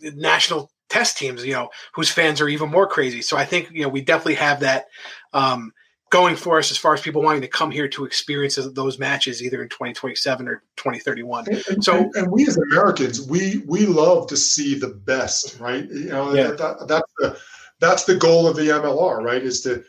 [0.01, 3.21] national test teams, you know, whose fans are even more crazy.
[3.21, 4.87] So I think you know we definitely have that
[5.33, 5.71] um,
[6.09, 9.43] going for us as far as people wanting to come here to experience those matches
[9.43, 11.45] either in 2027 or 2031.
[11.69, 15.87] And, so and, and, we as Americans, we we love to see the best, right?
[15.89, 16.51] You know, yeah.
[16.51, 17.39] that, that's the
[17.79, 19.41] that's the goal of the MLR, right?
[19.41, 19.83] Is to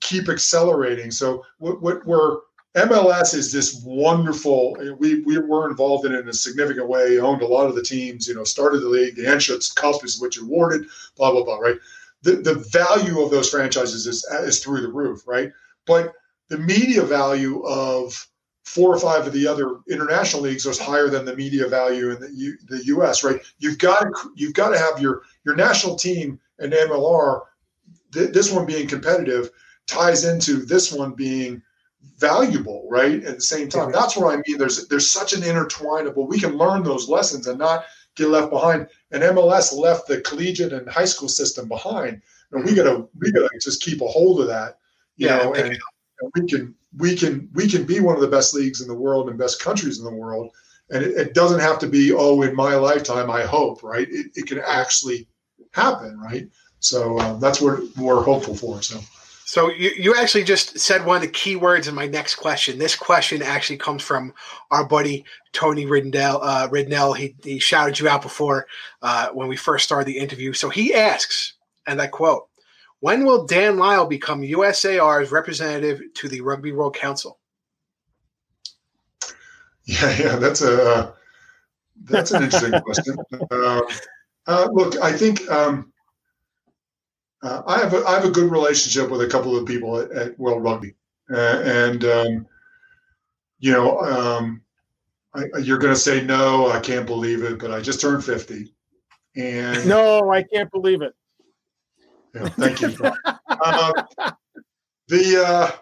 [0.00, 1.10] keep accelerating.
[1.10, 2.38] So what, what we're
[2.76, 4.76] MLS is this wonderful.
[4.98, 7.18] We we were involved in it in a significant way.
[7.18, 8.28] Owned a lot of the teams.
[8.28, 9.16] You know, started the league.
[9.16, 10.86] The Anschutz Cup is which awarded.
[11.16, 11.56] Blah blah blah.
[11.56, 11.78] Right.
[12.22, 15.26] The the value of those franchises is is through the roof.
[15.26, 15.52] Right.
[15.86, 16.12] But
[16.48, 18.28] the media value of
[18.66, 22.20] four or five of the other international leagues is higher than the media value in
[22.20, 23.24] the U, the U.S.
[23.24, 23.40] Right.
[23.58, 27.40] You've got to you've got to have your your national team and MLR.
[28.12, 29.50] Th- this one being competitive
[29.86, 31.62] ties into this one being
[32.18, 33.22] valuable, right?
[33.24, 34.58] At the same time, that's what I mean.
[34.58, 36.28] There's there's such an intertwinable.
[36.28, 37.84] We can learn those lessons and not
[38.16, 38.88] get left behind.
[39.10, 43.50] And MLS left the collegiate and high school system behind, and we gotta we gotta
[43.60, 44.78] just keep a hold of that.
[45.16, 48.28] You yeah, know, and, and we can we can we can be one of the
[48.28, 50.50] best leagues in the world and best countries in the world.
[50.90, 54.06] And it, it doesn't have to be, oh, in my lifetime, I hope, right?
[54.08, 55.26] It, it can actually
[55.72, 56.48] happen, right?
[56.78, 58.80] So uh, that's what we're hopeful for.
[58.82, 59.00] So.
[59.46, 62.80] So you, you actually just said one of the key words in my next question.
[62.80, 64.34] This question actually comes from
[64.72, 66.40] our buddy Tony Ridnell.
[66.42, 68.66] Uh, Ridnell, he, he shouted you out before
[69.02, 70.52] uh, when we first started the interview.
[70.52, 71.54] So he asks,
[71.86, 72.48] and I quote,
[72.98, 77.38] "When will Dan Lyle become USAR's representative to the Rugby World Council?"
[79.84, 81.14] Yeah, yeah, that's a
[82.02, 83.16] that's an interesting question.
[83.48, 83.82] Uh,
[84.48, 85.48] uh, look, I think.
[85.48, 85.92] Um,
[87.46, 90.10] uh, I have a, I have a good relationship with a couple of people at,
[90.10, 90.94] at World Rugby,
[91.32, 92.46] uh, and um,
[93.60, 94.62] you know, um,
[95.32, 98.74] I, you're going to say no, I can't believe it, but I just turned fifty,
[99.36, 101.14] and no, I can't believe it.
[102.34, 102.96] Yeah, thank you.
[103.48, 103.92] uh,
[105.08, 105.72] the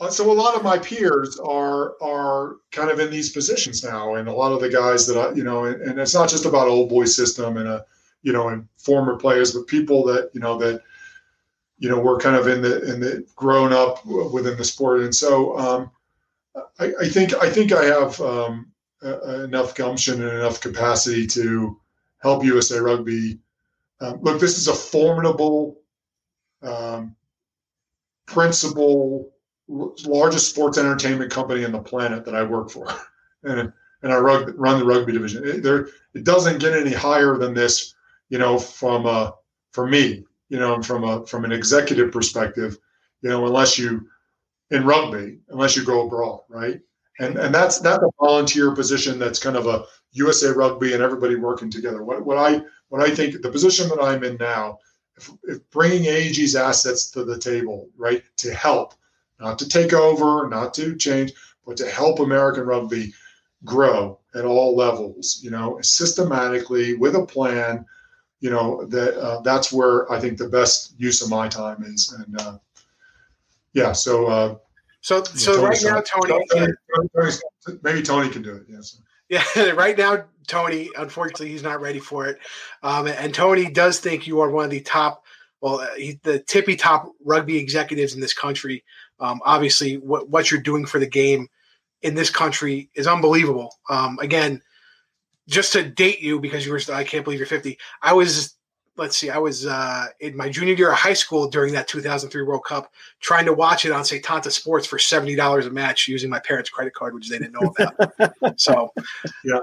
[0.00, 4.16] uh, so a lot of my peers are are kind of in these positions now,
[4.16, 6.44] and a lot of the guys that I you know, and, and it's not just
[6.44, 7.86] about old boy system and a
[8.22, 10.82] you know, and former players, but people that you know that
[11.78, 15.14] you know were kind of in the in the grown up within the sport, and
[15.14, 15.90] so um,
[16.78, 21.78] I, I, think I think I have um, enough gumption and enough capacity to
[22.18, 23.40] help USA Rugby.
[24.00, 25.80] Um, look, this is a formidable
[26.62, 27.16] um,
[28.26, 29.32] principal
[29.68, 32.88] largest sports entertainment company on the planet that I work for,
[33.42, 35.46] and and I run, run the rugby division.
[35.46, 37.94] It, there, it doesn't get any higher than this
[38.32, 39.34] you know, from a,
[39.72, 42.78] for me, you know, from a from an executive perspective,
[43.20, 44.08] you know, unless you
[44.70, 46.80] in rugby, unless you go abroad, right?
[47.18, 51.36] And and that's that's a volunteer position that's kind of a USA Rugby and everybody
[51.36, 52.02] working together.
[52.02, 54.78] What what I what I think the position that I'm in now,
[55.16, 58.94] if, if bringing AEG's assets to the table, right, to help,
[59.40, 61.34] not to take over, not to change,
[61.66, 63.12] but to help American rugby
[63.66, 67.84] grow at all levels, you know, systematically with a plan
[68.42, 72.12] you know that uh, that's where I think the best use of my time is,
[72.12, 72.58] and uh,
[73.72, 74.26] yeah, so.
[74.26, 74.56] Uh,
[75.04, 76.72] so, so Tony right now, Tony, Tony,
[77.16, 78.62] Tony, maybe Tony can do it.
[78.68, 79.00] Yes.
[79.28, 80.90] Yeah, right now, Tony.
[80.96, 82.38] Unfortunately, he's not ready for it.
[82.84, 85.24] Um, and Tony does think you are one of the top,
[85.60, 88.84] well, uh, he, the tippy top rugby executives in this country.
[89.18, 91.48] Um, obviously, what what you're doing for the game
[92.02, 93.74] in this country is unbelievable.
[93.90, 94.62] Um, again,
[95.48, 97.78] just to date you because you were I can't believe you're 50.
[98.02, 98.56] I was
[98.96, 102.42] let's see, I was uh, in my junior year of high school during that 2003
[102.42, 106.30] World Cup, trying to watch it on Setanta Sports for seventy dollars a match using
[106.30, 108.58] my parents' credit card, which they didn't know about.
[108.60, 108.92] so,
[109.44, 109.60] yeah.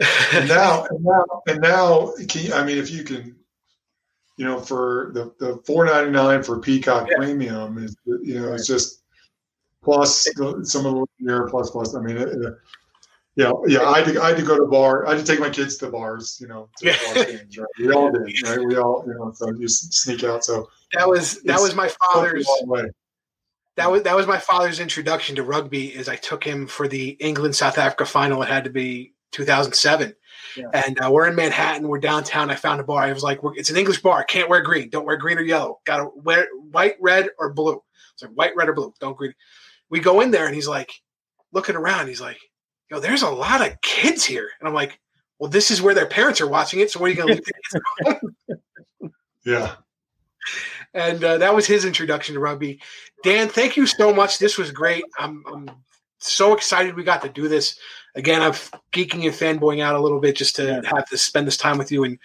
[0.32, 3.34] And now, and now, and now, you, I mean, if you can,
[4.36, 7.16] you know, for the the four ninety nine for Peacock yeah.
[7.16, 9.02] Premium is, you know, it's just
[9.82, 10.28] plus
[10.62, 11.96] some of the year plus plus.
[11.96, 12.54] I mean, it, it,
[13.38, 13.82] yeah, yeah.
[13.82, 15.06] I had, to, I had to go to bar.
[15.06, 16.38] I had to take my kids to bars.
[16.40, 17.56] You know, to bar games.
[17.56, 17.68] Right?
[17.78, 18.22] We all did.
[18.44, 18.58] Right?
[18.58, 20.44] We all, you know, so you sneak out.
[20.44, 22.48] So that was that was my father's.
[23.76, 25.94] That was that was my father's introduction to rugby.
[25.94, 28.42] Is I took him for the England South Africa final.
[28.42, 30.16] It had to be 2007.
[30.56, 30.64] Yeah.
[30.74, 31.86] And uh, we're in Manhattan.
[31.86, 32.50] We're downtown.
[32.50, 33.04] I found a bar.
[33.04, 34.24] I was like, "It's an English bar.
[34.24, 34.90] Can't wear green.
[34.90, 35.78] Don't wear green or yellow.
[35.84, 37.80] Got to wear white, red, or blue."
[38.14, 38.92] It's like white, red, or blue.
[38.98, 39.34] Don't green.
[39.90, 40.90] We go in there, and he's like,
[41.52, 42.08] looking around.
[42.08, 42.38] He's like,
[42.90, 44.48] yo, there's a lot of kids here.
[44.58, 44.98] And I'm like,
[45.38, 46.90] well, this is where their parents are watching it.
[46.90, 47.42] So what are you going to
[48.08, 48.60] leave
[49.44, 49.74] Yeah.
[50.94, 52.80] And uh, that was his introduction to rugby.
[53.22, 54.38] Dan, thank you so much.
[54.38, 55.04] This was great.
[55.18, 55.70] I'm, I'm
[56.18, 57.78] so excited we got to do this.
[58.14, 58.52] Again, I'm
[58.92, 61.92] geeking and fanboying out a little bit just to have to spend this time with
[61.92, 62.04] you.
[62.04, 62.18] And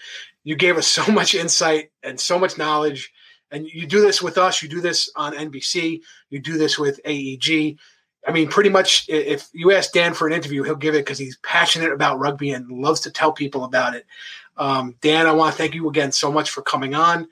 [0.43, 3.11] you gave us so much insight and so much knowledge.
[3.51, 4.64] And you do this with us.
[4.64, 6.01] You do this on NBC.
[6.30, 7.78] You do this with AEG.
[8.28, 11.18] I mean, pretty much if you ask Dan for an interview, he'll give it because
[11.18, 14.06] he's passionate about rugby and loves to tell people about it.
[14.58, 17.28] Um, Dan, I want to thank you again so much for coming on.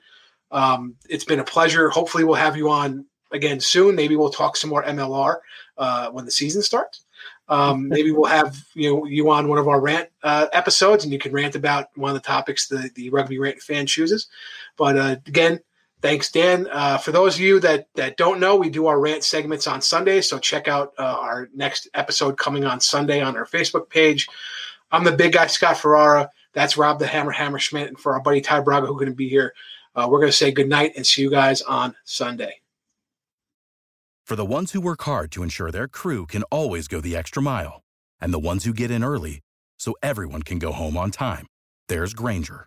[0.50, 1.88] Um, it's been a pleasure.
[1.88, 3.94] Hopefully, we'll have you on again soon.
[3.94, 5.36] Maybe we'll talk some more MLR
[5.78, 7.04] uh, when the season starts.
[7.48, 11.12] Um, maybe we'll have you know you on one of our rant uh, episodes, and
[11.12, 14.28] you can rant about one of the topics the the rugby rant fan chooses.
[14.76, 15.60] But uh, again,
[16.02, 16.66] Thanks, Dan.
[16.68, 19.80] Uh, for those of you that that don't know, we do our rant segments on
[19.80, 24.28] Sundays, so check out uh, our next episode coming on Sunday on our Facebook page.
[24.90, 26.28] I'm the big guy, Scott Ferrara.
[26.54, 29.14] That's Rob the Hammer Hammer Schmidt, and for our buddy Ty Braga, who's going to
[29.14, 29.54] be here,
[29.94, 32.60] uh, we're going to say good night and see you guys on Sunday.
[34.26, 37.40] For the ones who work hard to ensure their crew can always go the extra
[37.40, 37.84] mile,
[38.20, 39.40] and the ones who get in early
[39.78, 41.46] so everyone can go home on time,
[41.88, 42.66] there's Grainger